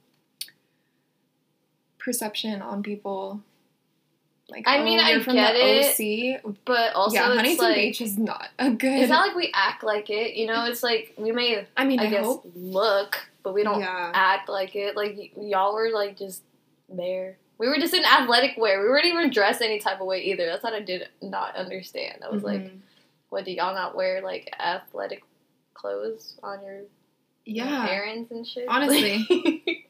perception 1.98 2.62
on 2.62 2.82
people. 2.82 3.40
Like, 4.48 4.64
I 4.66 4.82
mean, 4.82 4.98
oh, 4.98 5.02
I 5.04 5.10
you're 5.12 5.20
from 5.22 5.34
get 5.34 5.52
the 5.52 5.60
it, 5.60 6.40
OC. 6.42 6.54
But 6.64 6.94
also, 6.94 7.14
yeah, 7.14 7.26
it's 7.28 7.36
Huntington 7.36 7.64
like 7.66 7.74
Beach 7.76 8.00
is 8.00 8.18
not 8.18 8.48
a 8.58 8.70
good. 8.70 8.98
it's 9.00 9.08
not 9.10 9.28
like 9.28 9.36
we 9.36 9.52
act 9.54 9.84
like 9.84 10.10
it. 10.10 10.34
You 10.34 10.48
know, 10.48 10.64
it's 10.64 10.82
like 10.82 11.14
we 11.16 11.30
may, 11.30 11.66
I 11.76 11.84
mean, 11.84 12.00
I, 12.00 12.06
I, 12.06 12.10
guess, 12.10 12.24
hope. 12.24 12.50
look, 12.56 13.29
but 13.42 13.54
we 13.54 13.62
don't 13.62 13.80
Yeah. 13.80 14.10
act 14.14 14.48
like 14.48 14.74
it. 14.76 14.96
Like 14.96 15.16
y- 15.16 15.30
y'all 15.40 15.74
were 15.74 15.90
like 15.90 16.16
just 16.16 16.42
there. 16.88 17.38
We 17.58 17.68
were 17.68 17.76
just 17.76 17.94
in 17.94 18.04
athletic 18.04 18.56
wear. 18.56 18.82
We 18.82 18.88
weren't 18.88 19.04
even 19.04 19.30
dressed 19.30 19.60
any 19.62 19.78
type 19.80 20.00
of 20.00 20.06
way 20.06 20.22
either. 20.24 20.46
That's 20.46 20.62
what 20.64 20.72
I 20.72 20.80
did 20.80 21.08
not 21.20 21.56
understand. 21.56 22.22
I 22.24 22.30
was 22.30 22.42
like, 22.42 22.60
Mhm. 22.62 22.78
what 23.28 23.44
do 23.44 23.52
y'all 23.52 23.74
not 23.74 23.94
wear 23.94 24.22
like 24.22 24.54
athletic 24.58 25.22
clothes 25.74 26.38
on 26.42 26.62
your 26.62 26.80
yeah. 27.44 27.86
errands 27.90 28.30
and 28.30 28.46
shit? 28.46 28.66
Honestly. 28.68 29.26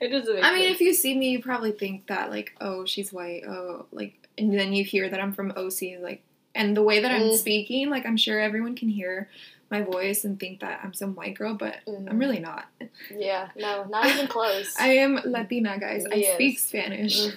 it 0.00 0.08
doesn't. 0.08 0.44
I 0.44 0.52
mean, 0.54 0.62
sense. 0.68 0.74
if 0.76 0.80
you 0.80 0.92
see 0.92 1.16
me, 1.16 1.30
you 1.30 1.42
probably 1.42 1.72
think 1.72 2.06
that 2.08 2.30
like, 2.30 2.52
oh, 2.60 2.84
she's 2.84 3.12
white. 3.12 3.42
Oh, 3.46 3.86
like, 3.92 4.28
and 4.38 4.56
then 4.58 4.72
you 4.72 4.84
hear 4.84 5.08
that 5.08 5.20
I'm 5.20 5.32
from 5.32 5.52
OC, 5.56 5.98
like, 6.00 6.22
and 6.54 6.76
the 6.76 6.82
way 6.82 7.00
that 7.00 7.10
I'm 7.10 7.22
Mm. 7.22 7.36
speaking, 7.36 7.90
like, 7.90 8.06
I'm 8.06 8.16
sure 8.16 8.38
everyone 8.40 8.76
can 8.76 8.88
hear 8.88 9.28
my 9.74 9.82
voice 9.82 10.24
and 10.24 10.38
think 10.38 10.60
that 10.60 10.80
I'm 10.82 10.94
some 10.94 11.14
white 11.14 11.34
girl, 11.36 11.54
but 11.54 11.76
Mhm. 11.86 12.08
I'm 12.10 12.18
really 12.18 12.38
not. 12.40 12.64
yeah, 13.10 13.48
no, 13.56 13.84
not 13.84 14.06
even 14.06 14.26
close. 14.28 14.74
I 14.78 14.88
am 15.04 15.20
Latina, 15.24 15.78
guys. 15.78 16.04
I 16.10 16.22
speak 16.34 16.58
Spanish 16.58 17.16
Mm. 17.20 17.36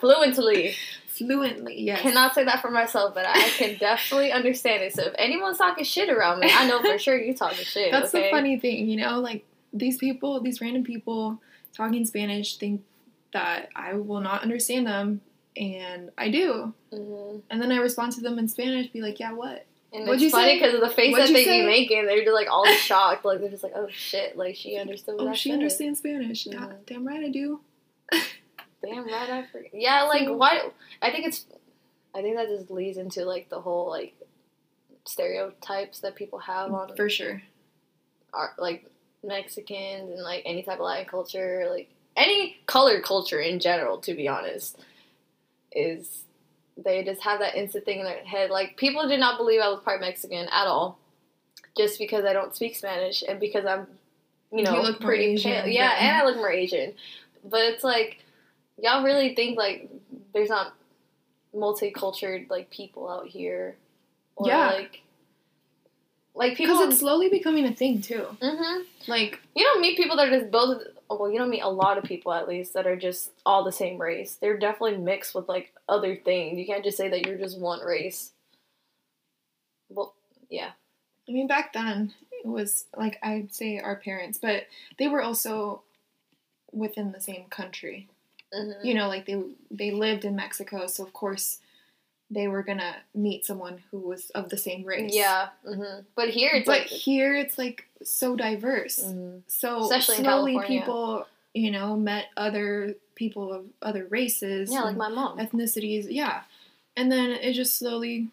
Fluently. 0.00 0.74
fluently. 1.06 1.80
Yes. 1.80 2.02
Cannot 2.02 2.34
say 2.34 2.44
that 2.44 2.60
for 2.60 2.70
myself, 2.70 3.14
but 3.14 3.24
I 3.26 3.48
can 3.58 3.76
definitely 3.88 4.32
understand 4.32 4.82
it. 4.82 4.92
So 4.94 5.02
if 5.04 5.14
anyone's 5.18 5.58
talking 5.58 5.84
shit 5.84 6.08
around 6.10 6.40
me, 6.40 6.48
I 6.52 6.66
know 6.68 6.80
for 6.82 6.98
sure 6.98 7.18
you're 7.18 7.34
talking 7.34 7.64
shit. 7.74 7.90
That's 7.90 8.14
okay? 8.14 8.24
the 8.24 8.30
funny 8.30 8.58
thing, 8.58 8.88
you 8.88 8.96
know, 8.96 9.20
like 9.20 9.44
these 9.72 9.96
people, 9.98 10.40
these 10.40 10.60
random 10.60 10.84
people 10.84 11.40
talking 11.74 12.04
Spanish 12.04 12.56
think 12.56 12.82
that 13.32 13.68
I 13.74 13.94
will 13.94 14.20
not 14.20 14.42
understand 14.42 14.86
them, 14.86 15.20
and 15.56 16.10
I 16.18 16.28
do. 16.30 16.74
hmm 16.92 17.38
And 17.50 17.60
then 17.62 17.72
I 17.72 17.76
respond 17.78 18.12
to 18.12 18.20
them 18.20 18.38
in 18.38 18.46
Spanish, 18.48 18.88
be 18.88 19.00
like, 19.00 19.18
yeah, 19.20 19.32
what? 19.32 19.64
And 19.94 20.04
What'd 20.06 20.14
it's 20.14 20.22
you 20.22 20.30
funny 20.30 20.54
because 20.58 20.74
of 20.74 20.80
the 20.80 20.88
face 20.88 21.12
What'd 21.12 21.28
that 21.28 21.32
they 21.34 21.44
be 21.60 21.66
making. 21.66 22.06
They're 22.06 22.22
just 22.24 22.32
like 22.34 22.48
all 22.50 22.64
shocked. 22.76 23.24
Like 23.24 23.40
they're 23.40 23.50
just 23.50 23.62
like, 23.62 23.74
oh 23.76 23.88
shit, 23.90 24.36
like 24.38 24.56
she 24.56 24.76
understood 24.76 25.16
what 25.16 25.28
Oh, 25.28 25.34
she 25.34 25.50
said. 25.50 25.54
understands 25.56 25.98
Spanish. 25.98 26.44
Da- 26.44 26.56
Mhm. 26.58 26.86
Damn 26.86 27.06
right 27.06 27.22
I 27.24 27.28
do. 27.28 27.60
Damn 28.84 29.04
right, 29.06 29.30
I 29.30 29.46
forget. 29.52 29.70
Yeah, 29.74 30.02
like 30.04 30.28
why? 30.28 30.70
I 31.00 31.10
think 31.10 31.26
it's. 31.26 31.44
I 32.14 32.22
think 32.22 32.36
that 32.36 32.48
just 32.48 32.70
leads 32.70 32.98
into 32.98 33.24
like 33.24 33.48
the 33.48 33.60
whole 33.60 33.88
like 33.88 34.14
stereotypes 35.04 36.00
that 36.00 36.14
people 36.14 36.38
have 36.40 36.72
on 36.72 36.94
For 36.96 37.08
sure. 37.08 37.42
Are 38.34 38.52
like 38.58 38.86
Mexicans 39.22 40.10
and 40.10 40.22
like 40.22 40.42
any 40.46 40.62
type 40.62 40.78
of 40.78 40.84
Latin 40.84 41.04
culture, 41.06 41.66
like 41.70 41.90
any 42.16 42.56
colored 42.66 43.04
culture 43.04 43.40
in 43.40 43.60
general. 43.60 43.98
To 43.98 44.14
be 44.14 44.26
honest, 44.28 44.78
is 45.70 46.24
they 46.76 47.04
just 47.04 47.20
have 47.22 47.40
that 47.40 47.54
instant 47.54 47.84
thing 47.84 47.98
in 48.00 48.04
their 48.04 48.24
head. 48.24 48.50
Like 48.50 48.76
people 48.76 49.06
did 49.08 49.20
not 49.20 49.38
believe 49.38 49.60
I 49.60 49.68
was 49.68 49.80
part 49.80 50.00
Mexican 50.00 50.48
at 50.50 50.66
all, 50.66 50.98
just 51.76 51.98
because 51.98 52.24
I 52.24 52.32
don't 52.32 52.54
speak 52.54 52.76
Spanish 52.76 53.22
and 53.26 53.38
because 53.40 53.64
I'm, 53.66 53.86
you 54.52 54.62
know, 54.62 54.82
You 54.86 54.94
pretty 54.94 55.24
Asian, 55.34 55.52
pale. 55.52 55.68
Yeah, 55.68 55.94
and 55.98 56.16
I 56.16 56.24
look 56.24 56.36
more 56.36 56.50
Asian. 56.50 56.94
But 57.44 57.60
it's 57.62 57.84
like 57.84 58.18
y'all 58.78 59.04
really 59.04 59.34
think 59.34 59.56
like 59.58 59.88
there's 60.32 60.48
not 60.48 60.74
multicultural 61.54 62.48
like 62.50 62.70
people 62.70 63.08
out 63.08 63.26
here, 63.26 63.76
or 64.36 64.48
Yeah. 64.48 64.66
like. 64.70 65.00
Like 66.34 66.56
people, 66.56 66.76
Because 66.76 66.88
it's 66.94 67.00
slowly 67.00 67.28
becoming 67.28 67.66
a 67.66 67.74
thing 67.74 68.00
too. 68.00 68.24
hmm 68.40 68.80
Like, 69.06 69.38
you 69.54 69.64
don't 69.64 69.82
meet 69.82 69.98
people 69.98 70.16
that 70.16 70.28
are 70.28 70.40
just 70.40 70.50
both. 70.50 70.82
Well, 71.08 71.30
you 71.30 71.38
don't 71.38 71.50
meet 71.50 71.60
a 71.60 71.68
lot 71.68 71.98
of 71.98 72.04
people 72.04 72.32
at 72.32 72.48
least 72.48 72.74
that 72.74 72.86
are 72.86 72.96
just 72.96 73.30
all 73.44 73.64
the 73.64 73.72
same 73.72 74.00
race. 74.00 74.38
They're 74.40 74.58
definitely 74.58 74.98
mixed 74.98 75.34
with 75.34 75.48
like 75.48 75.72
other 75.88 76.16
things. 76.16 76.58
You 76.58 76.66
can't 76.66 76.84
just 76.84 76.96
say 76.96 77.08
that 77.08 77.26
you're 77.26 77.38
just 77.38 77.58
one 77.58 77.80
race. 77.80 78.32
Well, 79.90 80.14
yeah. 80.48 80.70
I 81.28 81.32
mean, 81.32 81.46
back 81.46 81.72
then 81.72 82.14
it 82.44 82.48
was 82.48 82.86
like 82.96 83.18
I'd 83.22 83.54
say 83.54 83.78
our 83.78 83.96
parents, 83.96 84.38
but 84.38 84.66
they 84.98 85.08
were 85.08 85.22
also 85.22 85.82
within 86.72 87.12
the 87.12 87.20
same 87.20 87.44
country. 87.50 88.08
Mm-hmm. 88.54 88.86
You 88.86 88.94
know, 88.94 89.08
like 89.08 89.26
they 89.26 89.42
they 89.70 89.90
lived 89.90 90.24
in 90.24 90.36
Mexico, 90.36 90.86
so 90.86 91.04
of 91.04 91.12
course 91.12 91.58
they 92.32 92.48
were 92.48 92.62
gonna 92.62 92.96
meet 93.14 93.44
someone 93.44 93.82
who 93.90 93.98
was 93.98 94.30
of 94.30 94.48
the 94.48 94.56
same 94.56 94.84
race. 94.84 95.14
Yeah. 95.14 95.48
hmm 95.64 96.00
But 96.14 96.30
here 96.30 96.50
it's 96.54 96.66
but 96.66 96.78
like. 96.80 96.86
here 96.88 97.34
it's 97.36 97.58
like 97.58 97.86
so 98.02 98.36
diverse. 98.36 98.98
Mhm. 99.00 99.42
So 99.46 99.82
Especially 99.82 100.16
slowly 100.16 100.58
people, 100.66 101.26
you 101.54 101.70
know, 101.70 101.96
met 101.96 102.26
other 102.36 102.94
people 103.14 103.52
of 103.52 103.66
other 103.82 104.06
races. 104.06 104.72
Yeah, 104.72 104.82
like 104.82 104.96
my 104.96 105.08
mom. 105.08 105.38
ethnicities. 105.38 106.06
Yeah. 106.08 106.42
And 106.96 107.12
then 107.12 107.30
it 107.30 107.52
just 107.52 107.74
slowly 107.78 108.28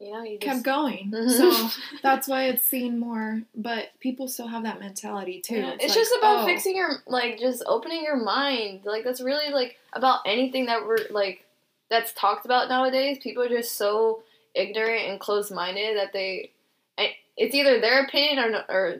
You 0.00 0.12
know, 0.12 0.22
you 0.22 0.38
kept 0.38 0.56
just. 0.56 0.64
going. 0.64 1.10
Mhm. 1.12 1.30
So 1.30 1.80
that's 2.02 2.26
why 2.28 2.44
it's 2.44 2.64
seen 2.64 2.98
more. 2.98 3.42
But 3.54 3.90
people 4.00 4.28
still 4.28 4.48
have 4.48 4.62
that 4.64 4.80
mentality 4.80 5.40
too. 5.40 5.56
Yeah, 5.56 5.72
It's, 5.74 5.84
like, 5.84 5.94
just 5.94 6.12
about 6.18 6.42
oh, 6.42 6.46
fixing 6.46 6.76
your 6.76 7.02
like 7.06 7.38
just 7.38 7.62
opening 7.66 8.02
your 8.04 8.16
mind. 8.16 8.80
Like 8.84 9.04
that's 9.04 9.20
really 9.20 9.52
like 9.52 9.76
about 9.92 10.20
anything 10.26 10.66
that 10.66 10.86
we're 10.86 11.06
like 11.10 11.44
that's 11.92 12.12
talked 12.14 12.46
about 12.46 12.70
nowadays. 12.70 13.18
People 13.22 13.42
are 13.42 13.48
just 13.48 13.76
so 13.76 14.22
ignorant 14.54 15.08
and 15.08 15.20
closed 15.20 15.52
minded 15.52 15.96
that 15.98 16.12
they 16.12 16.50
it's 17.36 17.54
either 17.54 17.80
their 17.80 18.04
opinion 18.04 18.38
or 18.38 18.50
no, 18.50 18.62
or 18.68 18.96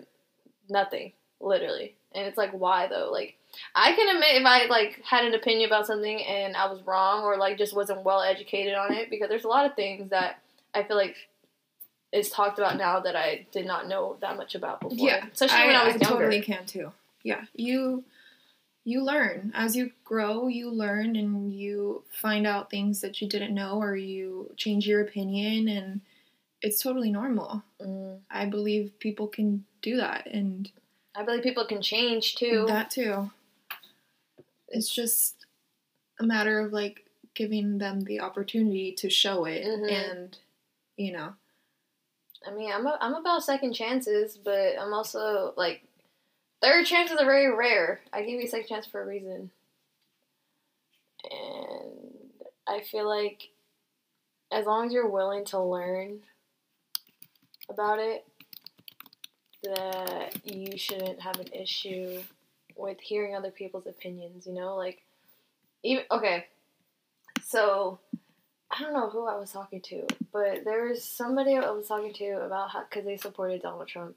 nothing, 0.68 1.12
literally. 1.40 1.94
And 2.14 2.26
it's 2.26 2.38
like 2.38 2.52
why 2.52 2.86
though? 2.86 3.10
Like 3.10 3.36
I 3.74 3.92
can 3.94 4.14
admit 4.14 4.40
if 4.40 4.46
I 4.46 4.66
like 4.66 5.02
had 5.04 5.24
an 5.24 5.34
opinion 5.34 5.68
about 5.68 5.86
something 5.86 6.22
and 6.22 6.56
I 6.56 6.70
was 6.70 6.82
wrong 6.82 7.24
or 7.24 7.36
like 7.36 7.58
just 7.58 7.74
wasn't 7.74 8.04
well 8.04 8.20
educated 8.20 8.74
on 8.74 8.92
it 8.92 9.10
because 9.10 9.28
there's 9.28 9.44
a 9.44 9.48
lot 9.48 9.66
of 9.66 9.74
things 9.74 10.10
that 10.10 10.40
I 10.74 10.82
feel 10.82 10.96
like 10.96 11.16
is 12.12 12.28
talked 12.28 12.58
about 12.58 12.76
now 12.76 13.00
that 13.00 13.16
I 13.16 13.46
did 13.52 13.66
not 13.66 13.88
know 13.88 14.16
that 14.20 14.36
much 14.36 14.54
about 14.54 14.80
before. 14.80 14.96
Yeah, 14.98 15.24
especially 15.32 15.66
when 15.66 15.76
I 15.76 15.84
was 15.84 16.00
younger. 16.00 16.24
totally 16.24 16.42
can 16.42 16.66
too. 16.66 16.92
Yeah, 17.22 17.42
you 17.54 18.04
you 18.84 19.02
learn 19.04 19.52
as 19.54 19.76
you 19.76 19.92
grow. 20.04 20.48
You 20.48 20.70
learn 20.70 21.16
and 21.16 21.52
you 21.52 22.04
find 22.10 22.46
out 22.46 22.70
things 22.70 23.00
that 23.00 23.20
you 23.20 23.28
didn't 23.28 23.54
know, 23.54 23.80
or 23.80 23.96
you 23.96 24.52
change 24.56 24.86
your 24.86 25.00
opinion, 25.00 25.68
and 25.68 26.00
it's 26.60 26.82
totally 26.82 27.10
normal. 27.10 27.62
Mm. 27.80 28.20
I 28.30 28.46
believe 28.46 28.98
people 28.98 29.28
can 29.28 29.64
do 29.82 29.96
that, 29.96 30.26
and 30.26 30.70
I 31.14 31.22
believe 31.24 31.42
people 31.42 31.66
can 31.66 31.82
change 31.82 32.34
too. 32.34 32.64
that 32.68 32.90
too. 32.90 33.30
It's 34.68 34.92
just 34.92 35.46
a 36.18 36.24
matter 36.24 36.60
of 36.60 36.72
like 36.72 37.04
giving 37.34 37.78
them 37.78 38.02
the 38.02 38.20
opportunity 38.20 38.92
to 38.92 39.08
show 39.08 39.44
it 39.46 39.64
Mhm. 39.64 39.90
and 39.90 40.38
you 40.96 41.12
know 41.12 41.34
I 42.46 42.50
mean, 42.50 42.72
I'm 42.72 42.86
a, 42.86 42.98
I'm 43.00 43.14
about 43.14 43.44
second 43.44 43.72
chances, 43.72 44.36
but 44.36 44.74
I'm 44.78 44.92
also 44.92 45.54
like 45.56 45.84
third 46.62 46.86
chances 46.86 47.18
are 47.18 47.24
very 47.24 47.52
rare. 47.54 48.00
I 48.12 48.22
give 48.22 48.40
you 48.40 48.46
a 48.46 48.48
second 48.48 48.68
chance 48.68 48.86
for 48.86 49.02
a 49.02 49.06
reason, 49.06 49.50
and 51.30 52.40
I 52.66 52.80
feel 52.80 53.08
like 53.08 53.50
as 54.50 54.66
long 54.66 54.86
as 54.86 54.92
you're 54.92 55.08
willing 55.08 55.44
to 55.46 55.60
learn 55.60 56.20
about 57.68 57.98
it, 57.98 58.24
that 59.64 60.36
you 60.44 60.76
shouldn't 60.78 61.20
have 61.20 61.38
an 61.40 61.52
issue 61.52 62.22
with 62.76 63.00
hearing 63.00 63.34
other 63.34 63.50
people's 63.50 63.86
opinions. 63.86 64.46
You 64.46 64.54
know, 64.54 64.76
like 64.76 65.02
even 65.82 66.04
okay, 66.10 66.46
so. 67.44 67.98
I 68.74 68.80
don't 68.80 68.94
know 68.94 69.10
who 69.10 69.26
I 69.26 69.36
was 69.36 69.52
talking 69.52 69.82
to, 69.82 70.06
but 70.32 70.64
there 70.64 70.86
was 70.86 71.04
somebody 71.04 71.58
I 71.58 71.70
was 71.72 71.88
talking 71.88 72.14
to 72.14 72.42
about 72.42 72.70
how 72.70 72.84
because 72.88 73.04
they 73.04 73.18
supported 73.18 73.60
Donald 73.60 73.86
Trump, 73.86 74.16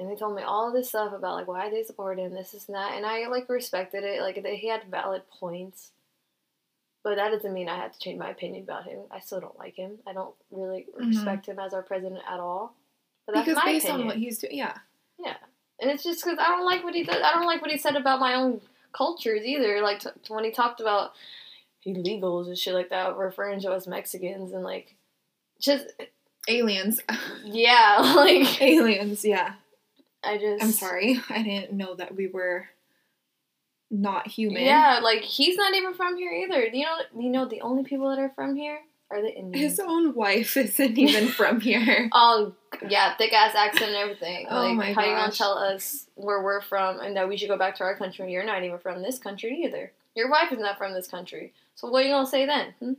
and 0.00 0.10
they 0.10 0.16
told 0.16 0.34
me 0.34 0.42
all 0.42 0.72
this 0.72 0.88
stuff 0.88 1.12
about 1.12 1.34
like 1.36 1.46
why 1.46 1.70
they 1.70 1.82
support 1.84 2.18
him, 2.18 2.34
this, 2.34 2.52
and 2.66 2.74
that, 2.74 2.94
and 2.96 3.06
I 3.06 3.26
like 3.28 3.48
respected 3.48 4.02
it. 4.04 4.20
Like 4.22 4.42
that 4.42 4.54
he 4.54 4.68
had 4.68 4.84
valid 4.90 5.22
points, 5.38 5.92
but 7.04 7.16
that 7.16 7.30
doesn't 7.30 7.52
mean 7.52 7.68
I 7.68 7.76
had 7.76 7.92
to 7.92 7.98
change 8.00 8.18
my 8.18 8.30
opinion 8.30 8.64
about 8.64 8.84
him. 8.84 9.00
I 9.10 9.20
still 9.20 9.40
don't 9.40 9.58
like 9.58 9.76
him. 9.76 9.98
I 10.06 10.12
don't 10.12 10.34
really 10.50 10.86
Mhm. 10.98 11.08
respect 11.08 11.46
him 11.46 11.58
as 11.58 11.72
our 11.74 11.82
president 11.82 12.22
at 12.28 12.40
all. 12.40 12.74
But 13.26 13.34
that's 13.36 13.44
because 13.46 13.62
my 13.64 13.72
based 13.72 13.84
opinion. 13.84 14.00
on 14.02 14.06
what 14.08 14.16
he's 14.16 14.38
doing 14.38 14.56
yeah 14.56 14.78
Yeah, 15.18 15.36
and 15.80 15.90
it's 15.90 16.02
just 16.02 16.24
because 16.24 16.38
I 16.40 16.46
don't 16.48 16.64
like 16.64 16.82
what 16.82 16.94
he 16.94 17.04
does. 17.04 17.22
I 17.22 17.32
don't 17.34 17.46
like 17.46 17.60
what 17.62 17.70
he 17.70 17.78
said 17.78 17.94
about 17.96 18.18
my 18.20 18.34
own 18.34 18.60
cultures 18.92 19.42
either. 19.44 19.80
Like 19.82 20.00
t- 20.00 20.08
when 20.28 20.42
he 20.44 20.50
talked 20.50 20.80
about 20.80 21.12
illegals 21.86 22.46
and 22.48 22.58
shit 22.58 22.74
like 22.74 22.88
that, 22.90 23.16
referring 23.16 23.60
to 23.60 23.70
us 23.72 23.86
Mexicans 23.86 24.52
and 24.52 24.62
like 24.64 24.94
just 25.60 25.86
aliens 26.48 27.00
yeah, 27.44 27.96
like 28.16 28.60
aliens 28.62 29.24
yeah 29.24 29.54
I 30.22 30.38
just 30.38 30.62
i'm 30.62 30.72
sorry 30.72 31.20
i 31.30 31.42
didn't 31.42 31.72
know 31.72 31.94
that 31.94 32.14
we 32.14 32.26
were 32.26 32.66
not 33.90 34.28
human 34.28 34.62
Yeah, 34.62 35.00
like 35.02 35.22
he's 35.22 35.56
not 35.56 35.74
even 35.74 35.94
from 35.94 36.16
here 36.16 36.32
either. 36.32 36.64
You 36.64 36.84
know, 36.84 36.96
you 37.18 37.28
know 37.28 37.46
the 37.46 37.60
only 37.60 37.82
people 37.82 38.08
that 38.10 38.18
are 38.18 38.30
from 38.30 38.54
here 38.54 38.78
are 39.10 39.20
the 39.20 39.34
Indians. 39.34 39.72
his 39.72 39.80
own 39.80 40.14
wife 40.14 40.56
isn't 40.56 40.96
even 40.96 41.28
from 41.28 41.60
here 41.60 42.08
Oh 42.12 42.54
yeah, 42.88 43.16
thick 43.16 43.32
ass 43.32 43.54
accent 43.54 43.90
and 43.90 43.96
everything. 43.96 44.46
Oh 44.48 44.62
like, 44.62 44.76
my 44.76 44.92
how 44.92 45.04
you 45.04 45.16
gonna 45.16 45.32
tell 45.32 45.58
us 45.58 46.06
where 46.14 46.42
we're 46.42 46.60
from 46.60 47.00
and 47.00 47.16
that 47.16 47.28
we 47.28 47.36
should 47.36 47.48
go 47.48 47.58
back 47.58 47.74
to 47.76 47.82
our 47.82 47.96
country 47.96 48.24
when 48.24 48.32
you're 48.32 48.44
not 48.44 48.62
even 48.62 48.78
from 48.78 49.02
this 49.02 49.18
country 49.18 49.62
either? 49.64 49.90
Your 50.14 50.30
wife 50.30 50.52
is 50.52 50.58
not 50.60 50.78
from 50.78 50.94
this 50.94 51.08
country. 51.08 51.52
So 51.74 51.88
what 51.90 52.04
are 52.04 52.06
you 52.06 52.14
gonna 52.14 52.26
say 52.28 52.46
then? 52.46 52.74
Hmm? 52.78 52.92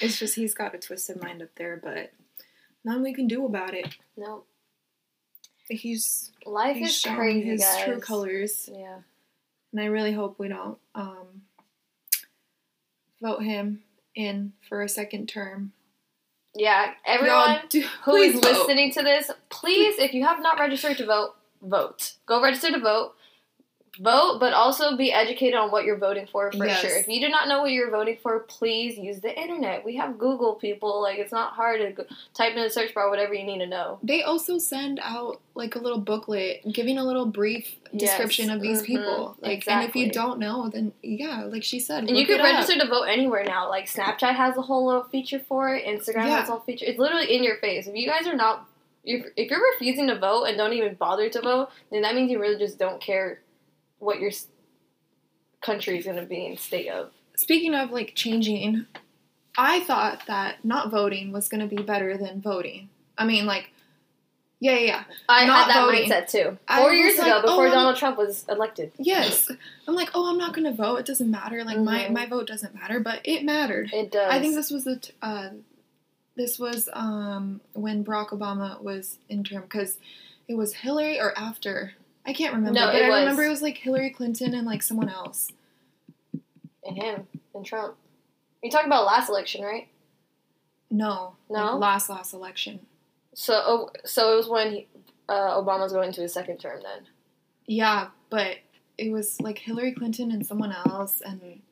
it's 0.00 0.18
just 0.18 0.34
he's 0.36 0.54
got 0.54 0.74
a 0.74 0.78
twisted 0.78 1.20
mind 1.22 1.40
up 1.42 1.48
there 1.56 1.80
but 1.82 2.12
nothing 2.84 3.02
we 3.02 3.14
can 3.14 3.26
do 3.26 3.44
about 3.46 3.74
it 3.74 3.96
No, 4.16 4.44
he's 5.68 6.30
life 6.46 6.76
he's 6.76 6.96
is 7.04 7.12
crazy, 7.14 7.48
his 7.48 7.60
guys. 7.62 7.84
true 7.84 8.00
colors 8.00 8.68
Yeah, 8.72 8.98
and 9.72 9.80
i 9.80 9.86
really 9.86 10.12
hope 10.12 10.38
we 10.38 10.48
don't 10.48 10.78
um 10.94 11.42
vote 13.22 13.42
him 13.42 13.82
in 14.14 14.52
for 14.68 14.82
a 14.82 14.88
second 14.88 15.28
term 15.28 15.72
yeah. 16.56 16.92
Everyone 17.04 17.58
do- 17.68 17.82
who 18.04 18.14
is 18.14 18.34
vote. 18.34 18.44
listening 18.44 18.92
to 18.92 19.02
this, 19.02 19.28
please, 19.48 19.98
if 19.98 20.14
you 20.14 20.22
have 20.24 20.40
not 20.40 20.56
registered 20.60 20.96
to 20.98 21.04
vote, 21.04 21.34
vote. 21.60 22.12
Go 22.26 22.40
register 22.40 22.70
to 22.70 22.78
vote. 22.78 23.14
Vote, 24.00 24.38
but 24.40 24.52
also 24.52 24.96
be 24.96 25.12
educated 25.12 25.54
on 25.54 25.70
what 25.70 25.84
you're 25.84 25.98
voting 25.98 26.26
for 26.26 26.50
for 26.52 26.66
Yes. 26.66 26.80
sure. 26.80 26.96
If 26.98 27.06
you 27.08 27.20
do 27.20 27.28
not 27.28 27.46
know 27.48 27.62
what 27.62 27.70
you're 27.70 27.90
voting 27.90 28.16
for, 28.22 28.40
please 28.40 28.98
use 28.98 29.20
the 29.20 29.32
internet. 29.40 29.84
We 29.84 29.96
have 29.96 30.18
Google 30.18 30.54
people. 30.54 31.00
Like, 31.00 31.18
it's 31.18 31.30
not 31.32 31.52
hard 31.52 31.80
to 31.80 31.90
go, 31.92 32.04
type 32.34 32.54
in 32.56 32.62
the 32.62 32.70
search 32.70 32.92
bar 32.94 33.08
whatever 33.10 33.34
you 33.34 33.44
need 33.44 33.58
to 33.58 33.66
know. 33.66 33.98
They 34.02 34.22
also 34.22 34.58
send 34.58 34.98
out 35.02 35.40
like 35.54 35.76
a 35.76 35.78
little 35.78 35.98
booklet 36.00 36.62
giving 36.72 36.98
a 36.98 37.04
little 37.04 37.26
brief 37.26 37.76
description 37.94 38.46
Yes. 38.46 38.56
of 38.56 38.60
these 38.62 38.82
Mhm. 38.82 38.86
people. 38.86 39.36
Like, 39.40 39.62
and 39.68 39.84
if 39.84 39.94
you 39.94 40.10
don't 40.10 40.38
know, 40.40 40.68
then 40.68 40.92
yeah, 41.02 41.44
like 41.44 41.62
she 41.62 41.78
said, 41.78 42.08
And 42.08 42.16
you 42.16 42.26
can 42.26 42.36
it 42.36 42.40
up. 42.40 42.46
register 42.46 42.78
to 42.80 42.86
vote 42.88 43.04
anywhere 43.04 43.44
now. 43.44 43.68
Like, 43.68 43.86
Snapchat 43.86 44.34
has 44.34 44.56
a 44.56 44.62
whole 44.62 44.84
little 44.86 45.04
feature 45.04 45.38
for 45.38 45.74
it, 45.74 45.84
Instagram 45.86 46.26
Yeah. 46.26 46.40
has 46.40 46.48
a 46.48 46.52
whole 46.52 46.60
feature. 46.62 46.84
It's 46.88 46.98
literally 46.98 47.34
in 47.36 47.44
your 47.44 47.56
face. 47.56 47.86
If 47.86 47.94
you 47.94 48.06
guys 48.08 48.26
are 48.26 48.34
not. 48.36 48.66
If, 49.06 49.26
if 49.36 49.50
you're 49.50 49.60
refusing 49.74 50.06
to 50.06 50.18
vote 50.18 50.44
and 50.44 50.56
don't 50.56 50.72
even 50.72 50.94
bother 50.94 51.28
to 51.28 51.40
vote, 51.42 51.68
then 51.92 52.00
that 52.00 52.14
means 52.14 52.30
you 52.30 52.40
really 52.40 52.56
just 52.56 52.78
don't 52.78 53.02
care 53.02 53.40
what 54.04 54.20
your 54.20 54.30
country 55.62 55.98
is 55.98 56.04
going 56.04 56.16
to 56.18 56.26
be 56.26 56.46
in 56.46 56.56
state 56.56 56.88
of. 56.88 57.10
Speaking 57.36 57.74
of 57.74 57.90
like 57.90 58.12
changing, 58.14 58.86
I 59.56 59.80
thought 59.80 60.22
that 60.26 60.64
not 60.64 60.90
voting 60.90 61.32
was 61.32 61.48
going 61.48 61.68
to 61.68 61.74
be 61.76 61.82
better 61.82 62.16
than 62.16 62.40
voting. 62.40 62.90
I 63.16 63.24
mean, 63.24 63.46
like, 63.46 63.70
yeah, 64.60 64.74
yeah, 64.74 64.86
yeah. 64.86 65.04
I 65.28 65.44
Not 65.46 65.66
had 65.66 65.74
that 65.74 65.84
voting. 65.86 66.10
mindset 66.10 66.30
too. 66.30 66.58
Four 66.74 66.92
years 66.92 67.18
like, 67.18 67.26
ago, 67.26 67.42
before 67.42 67.66
oh, 67.66 67.70
Donald 67.70 67.96
Trump 67.96 68.16
was 68.16 68.44
elected. 68.48 68.92
Yes. 68.98 69.50
I'm 69.86 69.94
like, 69.94 70.10
oh, 70.14 70.30
I'm 70.30 70.38
not 70.38 70.54
going 70.54 70.64
to 70.64 70.72
vote. 70.72 70.96
It 71.00 71.06
doesn't 71.06 71.30
matter. 71.30 71.64
Like, 71.64 71.78
my, 71.78 72.04
Mhm. 72.04 72.12
my 72.12 72.26
vote 72.26 72.46
doesn't 72.46 72.74
matter, 72.74 72.98
but 73.00 73.20
it 73.24 73.44
mattered. 73.44 73.92
It 73.92 74.10
does. 74.10 74.32
I 74.32 74.40
think 74.40 74.54
this 74.54 74.70
was 74.70 74.84
the, 74.84 74.96
t- 74.96 75.12
uh, 75.20 75.50
this 76.36 76.58
was 76.58 76.88
um, 76.92 77.60
when 77.74 78.04
Barack 78.04 78.28
Obama 78.30 78.80
was 78.80 79.18
in 79.28 79.44
term 79.44 79.62
because 79.62 79.98
it 80.48 80.54
was 80.54 80.74
Hillary 80.74 81.20
or 81.20 81.36
after. 81.38 81.92
I 82.26 82.32
can't 82.32 82.54
remember, 82.54 82.78
No, 82.80 82.86
but 82.86 83.02
I 83.02 83.08
was- 83.10 83.20
remember 83.20 83.44
it 83.44 83.50
was 83.50 83.62
like 83.62 83.76
Hillary 83.78 84.10
Clinton 84.10 84.54
and 84.54 84.66
like 84.66 84.82
someone 84.82 85.08
else. 85.08 85.50
and 86.86 86.96
him 87.02 87.26
and 87.54 87.64
Trump. 87.64 87.96
You 88.62 88.70
talking 88.70 88.86
about 88.88 89.06
last 89.06 89.28
election, 89.30 89.64
right? 89.64 89.88
No, 90.90 91.36
No? 91.50 91.72
like 91.72 91.80
last 91.80 92.08
last 92.10 92.34
election. 92.34 92.86
So, 93.34 93.54
oh, 93.64 93.90
so 94.04 94.32
it 94.34 94.36
was 94.36 94.48
when 94.48 94.70
he, 94.72 94.86
uh, 95.28 95.60
Obama 95.60 95.80
was 95.80 95.92
going 95.92 96.08
into 96.08 96.20
his 96.20 96.32
second 96.34 96.58
term. 96.58 96.82
Then 96.82 97.06
Yeah, 97.66 98.08
but 98.30 98.58
it 98.98 99.10
was 99.10 99.40
like 99.40 99.58
Hillary 99.58 99.92
Clinton 99.92 100.30
and 100.30 100.46
someone 100.46 100.72
else 100.72 101.20
and 101.22 101.62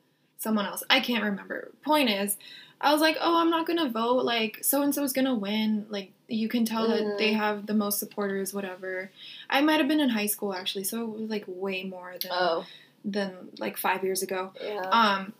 someone 0.42 0.66
else. 0.66 0.82
I 0.90 1.00
can't 1.00 1.22
remember. 1.24 1.70
Point 1.84 2.10
is, 2.10 2.36
I 2.80 2.92
was 2.92 3.00
like, 3.00 3.16
oh, 3.20 3.40
I'm 3.40 3.50
not 3.50 3.66
gonna 3.66 3.88
vote. 3.88 4.24
Like 4.24 4.58
so 4.62 4.82
and 4.82 4.94
so 4.94 5.02
is 5.04 5.12
gonna 5.12 5.34
win. 5.34 5.86
Like 5.88 6.12
you 6.28 6.48
can 6.48 6.64
tell 6.64 6.88
that 6.88 7.00
Mhm. 7.02 7.18
they 7.18 7.32
have 7.32 7.66
the 7.66 7.74
most 7.74 7.98
supporters. 7.98 8.52
Whatever. 8.52 9.10
I 9.48 9.60
might 9.60 9.78
have 9.78 9.88
been 9.88 10.00
in 10.00 10.10
high 10.10 10.26
school 10.26 10.52
actually, 10.54 10.84
so 10.84 11.02
it 11.04 11.08
was 11.20 11.30
like 11.30 11.44
way 11.46 11.84
more 11.84 12.14
than 12.20 12.30
oh 12.34 12.66
than 13.04 13.50
like 13.58 13.76
five 13.76 14.02
years 14.04 14.22
ago. 14.22 14.52
yeah, 14.62 14.80
Um. 14.90 15.32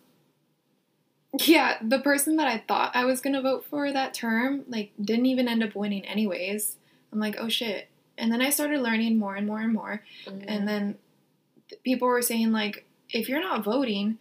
Yeah, 1.47 1.79
the 1.81 1.99
person 1.99 2.37
that 2.37 2.47
I 2.47 2.59
thought 2.59 2.95
I 2.95 3.07
was 3.07 3.21
gonna 3.23 3.41
vote 3.41 3.65
for 3.65 3.91
that 3.91 4.12
term, 4.12 4.65
like, 4.69 4.93
didn't 5.03 5.25
even 5.27 5.49
end 5.49 5.62
up 5.65 5.75
winning 5.75 6.05
anyways. 6.05 6.77
I'm 7.11 7.19
like, 7.21 7.37
oh 7.38 7.49
shit. 7.49 7.88
And 8.19 8.31
then 8.31 8.43
I 8.43 8.51
started 8.51 8.81
learning 8.83 9.19
more 9.19 9.35
and 9.35 9.47
more 9.47 9.61
and 9.61 9.73
more. 9.73 10.03
Mhm. 10.27 10.45
And 10.47 10.69
then 10.69 10.99
th- 11.71 11.83
people 11.83 12.07
were 12.09 12.21
saying, 12.21 12.53
like, 12.53 12.85
if 13.09 13.31
you're 13.31 13.41
not 13.41 13.65
voting, 13.65 14.19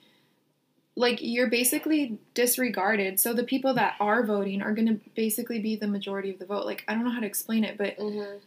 like, 0.96 1.20
you're 1.22 1.48
basically 1.50 2.20
disregarded. 2.34 3.20
So 3.20 3.34
the 3.34 3.44
people 3.44 3.74
that 3.76 3.96
are 4.00 4.26
voting 4.26 4.62
are 4.62 4.74
gonna 4.74 4.98
basically 5.16 5.60
be 5.60 5.76
the 5.76 5.88
majority 5.88 6.30
of 6.32 6.40
the 6.40 6.46
vote. 6.46 6.66
Like, 6.66 6.84
I 6.88 6.94
don't 6.94 7.06
know 7.06 7.12
how 7.12 7.22
to 7.22 7.26
explain 7.26 7.64
it, 7.64 7.78
but, 7.78 7.98
Mhm. 7.98 8.40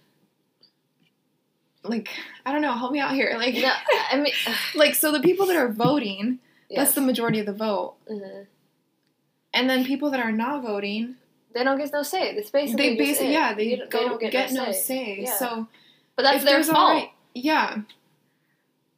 like, 1.83 2.09
I 2.47 2.53
don't 2.53 2.63
know. 2.63 2.73
Help 2.73 2.93
me 2.93 3.01
out 3.01 3.13
here. 3.15 3.35
Like, 3.39 3.55
no, 3.55 3.73
I 4.11 4.17
mean, 4.17 4.33
like, 4.75 4.95
so 4.95 5.13
the 5.13 5.21
people 5.21 5.47
that 5.47 5.57
are 5.57 5.69
voting, 5.73 6.39
yes. 6.69 6.79
that's 6.79 6.95
the 6.95 7.01
majority 7.01 7.41
of 7.41 7.47
the 7.47 7.53
vote. 7.53 7.95
Mhm. 8.11 8.47
And 9.53 9.71
then 9.71 9.85
people 9.85 10.11
that 10.11 10.21
are 10.21 10.33
not 10.33 10.63
voting, 10.63 11.17
They 11.55 11.63
don't 11.63 11.79
get 11.79 11.93
no 11.93 12.03
say. 12.03 12.31
It's 12.35 12.51
basically 12.51 12.91
they 12.91 12.97
basically 12.97 13.33
yeah 13.33 13.55
they, 13.55 13.77
don't- 13.77 13.89
they 13.91 13.99
don't 14.01 14.21
get, 14.21 14.51
no 14.53 14.73
say. 14.73 15.21
Yeah. 15.21 15.37
So 15.39 15.69
but 16.17 16.23
that's 16.25 16.43
their 16.45 16.65
fault, 16.65 16.77
already- 16.77 17.13
yeah, 17.35 17.83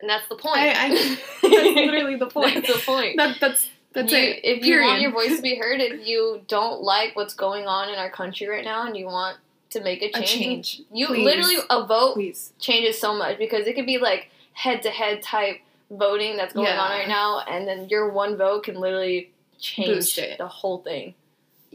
and 0.00 0.08
that's 0.10 0.28
the 0.28 0.36
point. 0.36 0.58
I, 0.58 0.86
I, 0.86 0.88
that's 1.42 1.52
literally 1.74 2.16
the 2.16 2.26
point. 2.26 2.54
That's 2.66 2.74
the 2.74 2.80
point. 2.86 3.16
That, 3.16 3.38
that's 3.40 3.68
that's 3.92 4.12
You- 4.12 4.18
it. 4.18 4.40
If 4.44 4.64
you 4.66 4.80
want 4.82 5.00
your 5.00 5.10
voice 5.12 5.36
to 5.36 5.42
be 5.42 5.56
heard, 5.62 5.80
if 5.80 6.06
you 6.06 6.42
don't 6.48 6.82
like 6.82 7.16
what's 7.16 7.34
going 7.34 7.66
on 7.66 7.88
in 7.88 7.96
our 7.98 8.10
country 8.10 8.46
right 8.46 8.64
now, 8.64 8.86
and 8.86 8.96
you 8.96 9.06
want 9.06 9.38
to 9.70 9.80
make 9.82 10.02
a 10.02 10.10
change, 10.12 10.22
a 10.22 10.26
change, 10.26 10.82
you 10.92 11.06
please. 11.08 11.24
literally 11.24 11.56
a 11.70 11.86
vote 11.86 12.14
please. 12.14 12.52
changes 12.60 13.00
so 13.00 13.14
much 13.14 13.38
because 13.38 13.66
it 13.66 13.74
could 13.74 13.86
be 13.86 13.98
like 13.98 14.30
head 14.52 14.82
to 14.82 14.90
head 14.90 15.22
type 15.22 15.56
voting 15.90 16.36
that's 16.36 16.52
going 16.54 16.66
on 16.68 16.90
right 16.90 17.08
now, 17.08 17.40
and 17.48 17.66
then 17.66 17.88
your 17.88 18.10
one 18.10 18.36
vote 18.36 18.64
can 18.64 18.74
literally 18.76 19.30
change 19.60 20.16
the 20.16 20.46
whole 20.48 20.78
thing. 20.78 21.14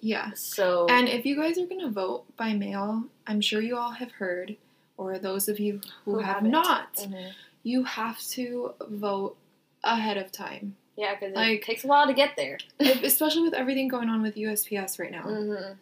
Yeah. 0.03 0.31
So 0.35 0.87
And 0.89 1.07
if 1.07 1.25
you 1.25 1.35
guys 1.35 1.57
are 1.59 1.65
gonna 1.65 1.89
vote 1.89 2.23
by 2.37 2.53
mail, 2.53 3.03
I'm 3.27 3.39
sure 3.41 3.61
you 3.61 3.77
all 3.77 3.91
have 3.91 4.11
heard, 4.13 4.55
or 4.97 5.17
those 5.19 5.47
of 5.47 5.59
you 5.59 5.79
who, 6.05 6.13
Who 6.13 6.19
have 6.19 6.35
haven't. 6.37 6.51
not, 6.51 6.95
Mhm. 6.95 7.31
You 7.63 7.83
have 7.83 8.19
to 8.19 8.73
vote 8.89 9.35
ahead 9.83 10.17
of 10.17 10.31
time. 10.31 10.75
yeah, 10.97 11.15
because 11.15 11.35
Like- 11.35 11.59
it 11.59 11.63
takes 11.63 11.83
a 11.83 11.87
while 11.87 12.07
to 12.07 12.13
get 12.13 12.35
there. 12.35 12.57
Especially 12.79 13.43
with 13.43 13.53
everything 13.53 13.87
going 13.87 14.09
on 14.09 14.21
with 14.21 14.35
USPS 14.35 14.99
right 14.99 15.11
now. 15.11 15.23
hmm 15.23 15.73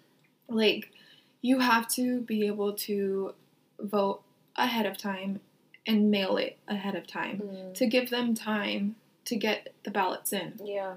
like 0.51 0.91
you 1.41 1.59
have 1.59 1.87
to 1.87 2.21
be 2.21 2.47
able 2.47 2.73
to 2.73 3.33
vote 3.79 4.21
ahead 4.55 4.85
of 4.87 4.97
time 4.97 5.39
and 5.85 6.09
mail 6.09 6.37
it 6.37 6.57
ahead 6.67 6.95
of 6.95 7.05
time 7.05 7.37
Mm-hmm. 7.43 7.73
to 7.73 7.85
give 7.87 8.09
them 8.09 8.33
time 8.33 8.95
to 9.25 9.35
get 9.35 9.73
the 9.83 9.91
ballots 9.91 10.33
in 10.33 10.53
Yeah. 10.63 10.95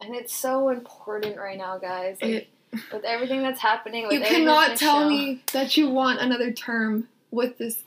and 0.00 0.14
it's 0.14 0.34
so 0.34 0.70
important 0.70 1.36
right 1.36 1.58
now, 1.58 1.76
guys. 1.78 2.16
Like 2.22 2.30
It- 2.30 2.48
with 2.90 3.04
everything 3.04 3.42
that's 3.42 3.60
happening, 3.60 4.04
with 4.08 4.14
you 4.14 4.20
cannot 4.24 4.78
tell 4.78 5.00
shown- 5.02 5.08
me 5.10 5.42
that 5.52 5.76
you 5.76 5.90
want 5.90 6.20
another 6.20 6.50
term 6.50 7.08
with 7.30 7.58
this 7.58 7.82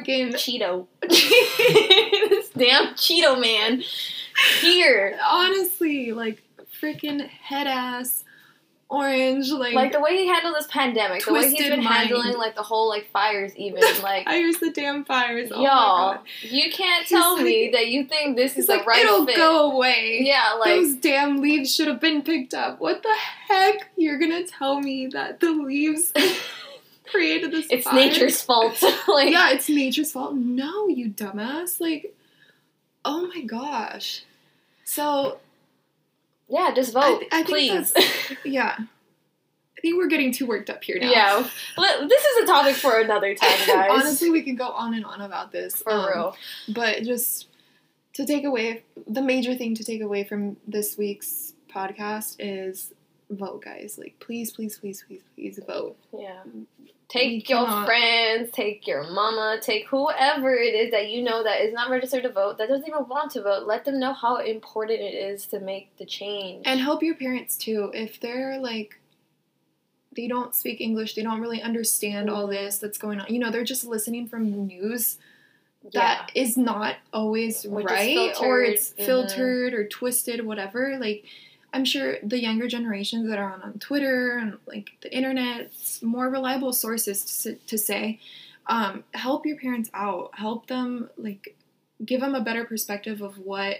freaking. 0.00 0.32
Cheeto. 0.34 0.86
this 1.08 2.48
damn 2.50 2.94
Cheeto 2.94 3.40
man 3.40 3.82
here. 4.60 5.18
Honestly, 5.26 6.12
like 6.12 6.42
freaking 6.80 7.26
head 7.28 7.66
ass, 7.66 8.24
orange, 8.88 9.50
like. 9.50 9.74
Like 9.74 9.92
the 9.92 10.00
way 10.00 10.16
he 10.16 10.26
handled 10.26 10.54
this 10.56 10.66
pandemic, 10.66 11.24
the 11.24 11.32
way 11.32 11.48
he's 11.50 11.58
been 11.68 11.82
mind. 11.84 12.08
handling 12.08 12.36
like 12.36 12.54
the 12.54 12.62
whole 12.62 12.88
like 12.88 13.10
fires, 13.10 13.54
even 13.56 13.82
like 14.02 14.24
fires 14.24 14.58
the 14.58 14.70
damn 14.70 15.04
fires. 15.04 15.50
Oh 15.52 15.60
y'all, 15.62 16.14
God. 16.14 16.20
you 16.42 16.70
can't 16.72 17.06
He's 17.06 17.10
tell 17.18 17.36
me 17.36 17.64
like- 17.64 17.72
that 17.72 17.86
you 17.88 18.04
think 18.06 18.36
this 18.36 18.56
is 18.56 18.66
the 18.66 18.76
like, 18.76 18.86
right 18.86 19.04
it'll 19.04 19.26
fit. 19.26 19.36
go 19.36 19.70
away. 19.72 20.20
Yeah, 20.22 20.54
like 20.58 20.70
Those 20.70 20.94
damn 20.96 21.40
leaves 21.40 21.74
should 21.74 21.88
have 21.88 22.00
been 22.00 22.22
picked 22.22 22.54
up. 22.54 22.80
What 22.80 23.02
the 23.02 23.14
heck? 23.48 23.90
You're 23.96 24.18
gonna 24.18 24.44
tell 24.46 24.80
me 24.80 25.06
that 25.08 25.40
the 25.40 25.50
leaves 25.52 26.12
created 27.12 27.52
this 27.52 27.66
it's 27.70 27.84
fire? 27.84 27.94
nature's 27.94 28.42
fault. 28.42 28.82
like 29.08 29.30
yeah, 29.30 29.50
it's 29.50 29.68
nature's 29.68 30.10
fault. 30.12 30.34
No, 30.34 30.88
you 30.88 31.10
dumbass. 31.10 31.80
Like, 31.80 32.14
oh 33.04 33.28
my 33.28 33.42
gosh. 33.42 34.24
So, 34.84 35.38
yeah, 36.48 36.72
just 36.74 36.96
I 36.96 37.00
vote, 37.00 37.18
th- 37.20 37.32
I 37.32 37.42
please. 37.44 37.94
yeah. 38.44 38.76
I 38.78 39.80
think 39.80 39.96
we're 39.96 40.08
getting 40.08 40.32
too 40.32 40.46
worked 40.46 40.70
up 40.70 40.84
here 40.84 40.98
now. 41.00 41.10
yeah, 41.10 41.48
Well, 41.76 42.08
this 42.08 42.24
is 42.24 42.44
a 42.44 42.46
topic 42.46 42.76
for 42.76 43.00
another 43.00 43.34
time, 43.36 43.58
guys. 43.66 43.90
Honestly, 43.90 44.30
we 44.30 44.42
can 44.42 44.54
go 44.54 44.68
on 44.68 44.94
and 44.94 45.04
on 45.04 45.20
about 45.20 45.50
this. 45.50 45.76
for 45.82 45.90
um, 45.90 46.06
real. 46.06 46.36
But 46.68 47.02
just 47.02 47.48
to 48.14 48.24
take 48.26 48.44
away, 48.44 48.84
the 49.08 49.22
major 49.22 49.54
thing 49.56 49.74
to 49.76 49.84
take 49.84 50.00
away 50.02 50.22
from 50.24 50.56
this 50.68 50.96
week's 50.96 51.54
podcast 51.68 52.36
is 52.38 52.92
vote, 53.30 53.64
guys. 53.64 53.98
Like, 53.98 54.14
please, 54.20 54.52
please, 54.52 54.78
please, 54.78 55.04
please, 55.06 55.22
please 55.34 55.58
vote. 55.66 55.96
Yeah. 56.16 56.42
Take 57.12 57.50
your 57.50 57.66
cannot- 57.66 57.86
friends, 57.86 58.50
take 58.52 58.86
your 58.86 59.02
mama, 59.02 59.58
take 59.60 59.86
whoever 59.88 60.54
it 60.54 60.74
is 60.74 60.90
that 60.92 61.10
you 61.10 61.22
know 61.22 61.42
that 61.42 61.60
is 61.60 61.74
not 61.74 61.90
registered 61.90 62.22
to 62.22 62.30
vote, 62.30 62.56
that 62.56 62.68
doesn't 62.70 62.88
even 62.88 63.06
want 63.06 63.30
to 63.32 63.42
vote. 63.42 63.66
Let 63.66 63.84
them 63.84 64.00
know 64.00 64.14
how 64.14 64.36
important 64.36 65.00
it 65.00 65.14
is 65.14 65.46
to 65.48 65.60
make 65.60 65.94
the 65.98 66.06
change. 66.06 66.62
And 66.66 66.80
help 66.80 67.02
your 67.02 67.14
parents 67.14 67.58
too. 67.58 67.90
If 67.92 68.18
they're 68.18 68.58
like, 68.58 68.98
they 70.16 70.26
don't 70.26 70.54
speak 70.54 70.80
English, 70.80 71.14
they 71.14 71.22
don't 71.22 71.40
really 71.42 71.60
understand 71.60 72.30
all 72.30 72.46
Mhm. 72.46 72.52
this 72.52 72.78
that's 72.78 72.96
going 72.96 73.20
on. 73.20 73.26
You 73.28 73.40
know, 73.40 73.50
they're 73.50 73.62
just 73.62 73.84
listening 73.84 74.26
from 74.26 74.66
news 74.66 75.18
yeah. 75.90 75.90
that 76.00 76.30
is 76.34 76.56
not 76.56 76.96
always 77.12 77.66
Which 77.66 77.84
right 77.84 78.34
or 78.40 78.62
it's 78.62 78.94
Mhm. 78.94 79.04
filtered 79.04 79.74
or 79.74 79.86
twisted, 79.86 80.46
whatever. 80.46 80.96
Like, 80.98 81.24
I'm 81.72 81.84
sure 81.84 82.16
the 82.22 82.40
younger 82.40 82.68
generations 82.68 83.28
that 83.28 83.38
are 83.38 83.52
on, 83.52 83.62
on 83.62 83.78
Twitter 83.78 84.36
and 84.38 84.58
like 84.66 84.90
the 85.00 85.14
internet, 85.14 85.70
more 86.02 86.28
reliable 86.28 86.72
sources 86.72 87.24
to, 87.42 87.54
to 87.54 87.78
say, 87.78 88.20
um, 88.66 89.04
help 89.14 89.46
your 89.46 89.56
parents 89.56 89.90
out. 89.94 90.30
Help 90.34 90.66
them, 90.66 91.08
like, 91.16 91.56
give 92.04 92.20
them 92.20 92.34
a 92.34 92.40
better 92.40 92.64
perspective 92.64 93.22
of 93.22 93.38
what 93.38 93.78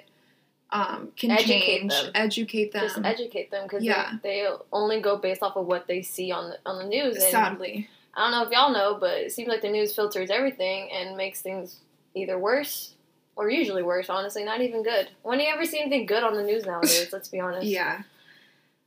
um, 0.70 1.12
can 1.16 1.30
Educate 1.30 1.60
change. 1.80 1.92
them. 1.92 2.10
Educate 2.14 2.72
them. 2.72 2.82
Just 2.82 2.98
educate 3.04 3.50
them 3.50 3.64
because 3.64 3.84
Yeah. 3.84 4.12
they, 4.22 4.42
they 4.42 4.48
only 4.72 5.00
go 5.00 5.18
based 5.18 5.42
off 5.42 5.56
of 5.56 5.66
what 5.66 5.86
they 5.86 6.00
see 6.02 6.32
on 6.32 6.50
the, 6.50 6.58
on 6.64 6.78
the 6.78 6.86
news. 6.88 7.16
And 7.16 7.24
Sadly. 7.24 7.88
I 8.14 8.22
don't 8.22 8.30
know 8.30 8.42
if 8.44 8.50
y'all 8.50 8.72
know, 8.72 8.96
but 8.98 9.18
it 9.18 9.32
seems 9.32 9.48
like 9.48 9.60
the 9.62 9.70
news 9.70 9.94
filters 9.94 10.30
everything 10.30 10.90
and 10.92 11.16
makes 11.16 11.42
things 11.42 11.80
either 12.14 12.38
worse 12.38 12.94
or 13.36 13.50
usually 13.50 13.82
worse, 13.82 14.08
honestly, 14.10 14.44
not 14.44 14.60
even 14.60 14.82
good. 14.82 15.08
When 15.22 15.38
do 15.38 15.44
you 15.44 15.52
ever 15.52 15.64
see 15.64 15.80
anything 15.80 16.06
good 16.06 16.22
on 16.22 16.34
the 16.34 16.42
news 16.42 16.64
nowadays? 16.66 17.08
let's 17.12 17.28
be 17.28 17.40
honest. 17.40 17.66
Yeah. 17.80 18.02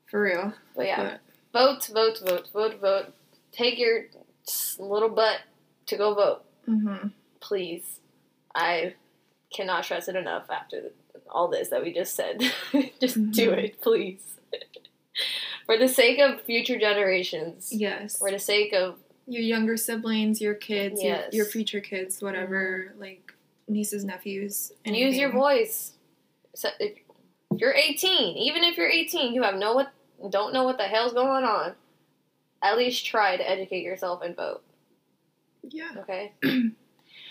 For 0.09 0.21
real. 0.21 0.53
But 0.75 0.85
yeah, 0.85 1.17
But, 1.51 1.59
vote, 1.59 1.89
vote, 1.93 2.19
vote, 2.25 2.49
vote, 2.53 2.79
vote. 2.79 3.13
Take 3.51 3.79
your 3.79 4.05
little 4.77 5.09
butt 5.09 5.39
to 5.87 5.97
go 5.97 6.13
vote, 6.13 6.43
hmm 6.65 7.07
please. 7.41 7.99
I 8.55 8.93
cannot 9.53 9.85
stress 9.85 10.07
it 10.07 10.15
enough 10.15 10.49
after 10.49 10.91
all 11.29 11.47
this 11.47 11.69
that 11.69 11.83
we 11.83 11.93
just 11.93 12.15
said. 12.15 12.39
just 12.99 13.15
do 13.31 13.51
Mhm. 13.51 13.57
it, 13.63 13.81
please. 13.81 14.21
For 15.65 15.77
the 15.77 15.87
sake 15.87 16.19
of 16.19 16.41
future 16.41 16.77
generations. 16.79 17.69
Yes. 17.71 18.17
For 18.17 18.29
the 18.31 18.39
sake 18.39 18.73
of 18.73 18.97
your 19.27 19.41
younger 19.41 19.77
siblings, 19.77 20.39
your 20.41 20.53
kids, 20.53 21.01
Yes. 21.03 21.33
your, 21.33 21.43
your 21.43 21.51
future 21.51 21.79
kids, 21.81 22.21
whatever, 22.21 22.93
like 22.99 23.33
nieces, 23.67 24.03
nephews. 24.05 24.71
And 24.85 24.95
use 24.95 25.17
your 25.17 25.31
voice. 25.31 25.93
So 26.53 26.69
if 26.79 26.97
you're 27.55 27.73
18, 27.73 28.37
even 28.37 28.63
if 28.63 28.77
you're 28.77 28.89
18, 28.89 29.33
you 29.33 29.43
have 29.43 29.55
no 29.55 29.73
what 29.73 29.91
don't 30.29 30.53
know 30.53 30.63
what 30.63 30.77
the 30.77 30.83
hell's 30.83 31.13
going 31.13 31.43
on. 31.43 31.73
At 32.61 32.77
least 32.77 33.05
try 33.05 33.37
to 33.37 33.49
educate 33.49 33.83
yourself 33.83 34.21
and 34.21 34.35
vote. 34.35 34.63
Yeah. 35.63 35.91
Okay. 35.99 36.33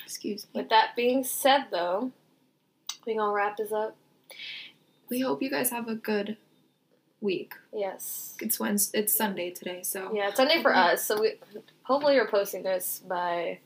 Excuse 0.04 0.46
me. 0.52 0.60
With 0.60 0.70
that 0.70 0.94
being 0.94 1.24
said, 1.24 1.66
though, 1.70 2.12
we 3.06 3.16
gonna 3.16 3.32
wrap 3.32 3.56
this 3.56 3.72
up. 3.72 3.96
We 5.08 5.20
hope 5.20 5.42
you 5.42 5.50
guys 5.50 5.70
have 5.70 5.88
a 5.88 5.94
good 5.94 6.36
week. 7.20 7.54
Yes. 7.72 8.34
It's 8.40 8.60
Wednesday. 8.60 9.00
It's 9.00 9.16
Sunday 9.16 9.50
today, 9.50 9.82
so 9.82 10.12
Yeah, 10.14 10.28
it's 10.28 10.36
Sunday 10.36 10.60
for 10.62 10.74
us, 10.74 11.04
so 11.04 11.20
we 11.20 11.34
hopefully 11.84 12.14
you're 12.14 12.28
posting 12.28 12.62
this 12.62 13.02
by. 13.08 13.60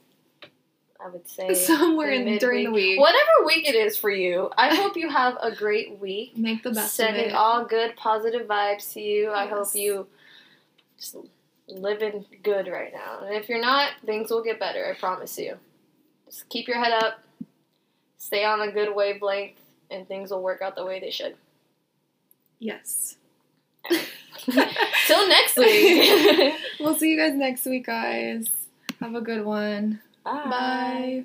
I 1.04 1.08
would 1.08 1.28
say 1.28 1.54
somewhere 1.66 2.10
in 2.10 2.24
midweek. 2.24 2.40
during 2.40 2.64
the 2.64 2.70
week, 2.72 3.00
Whatever 3.00 3.46
week 3.46 3.68
it 3.68 3.74
is 3.74 3.96
for 3.96 4.10
you, 4.10 4.50
I 4.56 4.74
hope 4.74 4.96
you 4.96 5.08
have 5.08 5.36
a 5.40 5.54
great 5.54 5.98
week. 5.98 6.36
make 6.36 6.62
the 6.62 6.70
best 6.72 6.94
Sending 6.94 7.26
of 7.26 7.30
it. 7.30 7.34
all 7.34 7.64
good 7.64 7.94
positive 7.96 8.46
vibes 8.48 8.92
to 8.94 9.00
you. 9.00 9.30
I 9.30 9.46
hope 9.46 9.68
you 9.74 10.06
just 10.98 11.16
living 11.68 12.24
good 12.42 12.66
right 12.66 12.92
now. 12.92 13.20
And 13.24 13.34
if 13.36 13.48
you're 13.48 13.60
not, 13.60 13.90
things 14.04 14.30
will 14.30 14.42
get 14.42 14.58
better. 14.58 14.86
I 14.86 14.98
promise 14.98 15.38
you. 15.38 15.56
Just 16.26 16.48
keep 16.48 16.66
your 16.66 16.82
head 16.82 16.92
up, 16.92 17.20
stay 18.18 18.44
on 18.44 18.60
a 18.60 18.72
good 18.72 18.94
wavelength, 18.94 19.58
and 19.90 20.06
things 20.08 20.30
will 20.30 20.42
work 20.42 20.62
out 20.62 20.74
the 20.76 20.84
way 20.84 20.98
they 21.00 21.10
should. 21.10 21.36
yes. 22.58 23.16
Till 25.06 25.28
next 25.28 25.56
week. 25.56 26.54
we'll 26.80 26.94
see 26.94 27.10
you 27.10 27.16
guys 27.16 27.34
next 27.34 27.64
week, 27.66 27.86
guys. 27.86 28.50
Have 29.00 29.14
a 29.14 29.20
good 29.20 29.44
one. 29.44 30.00
Bye. 30.44 31.24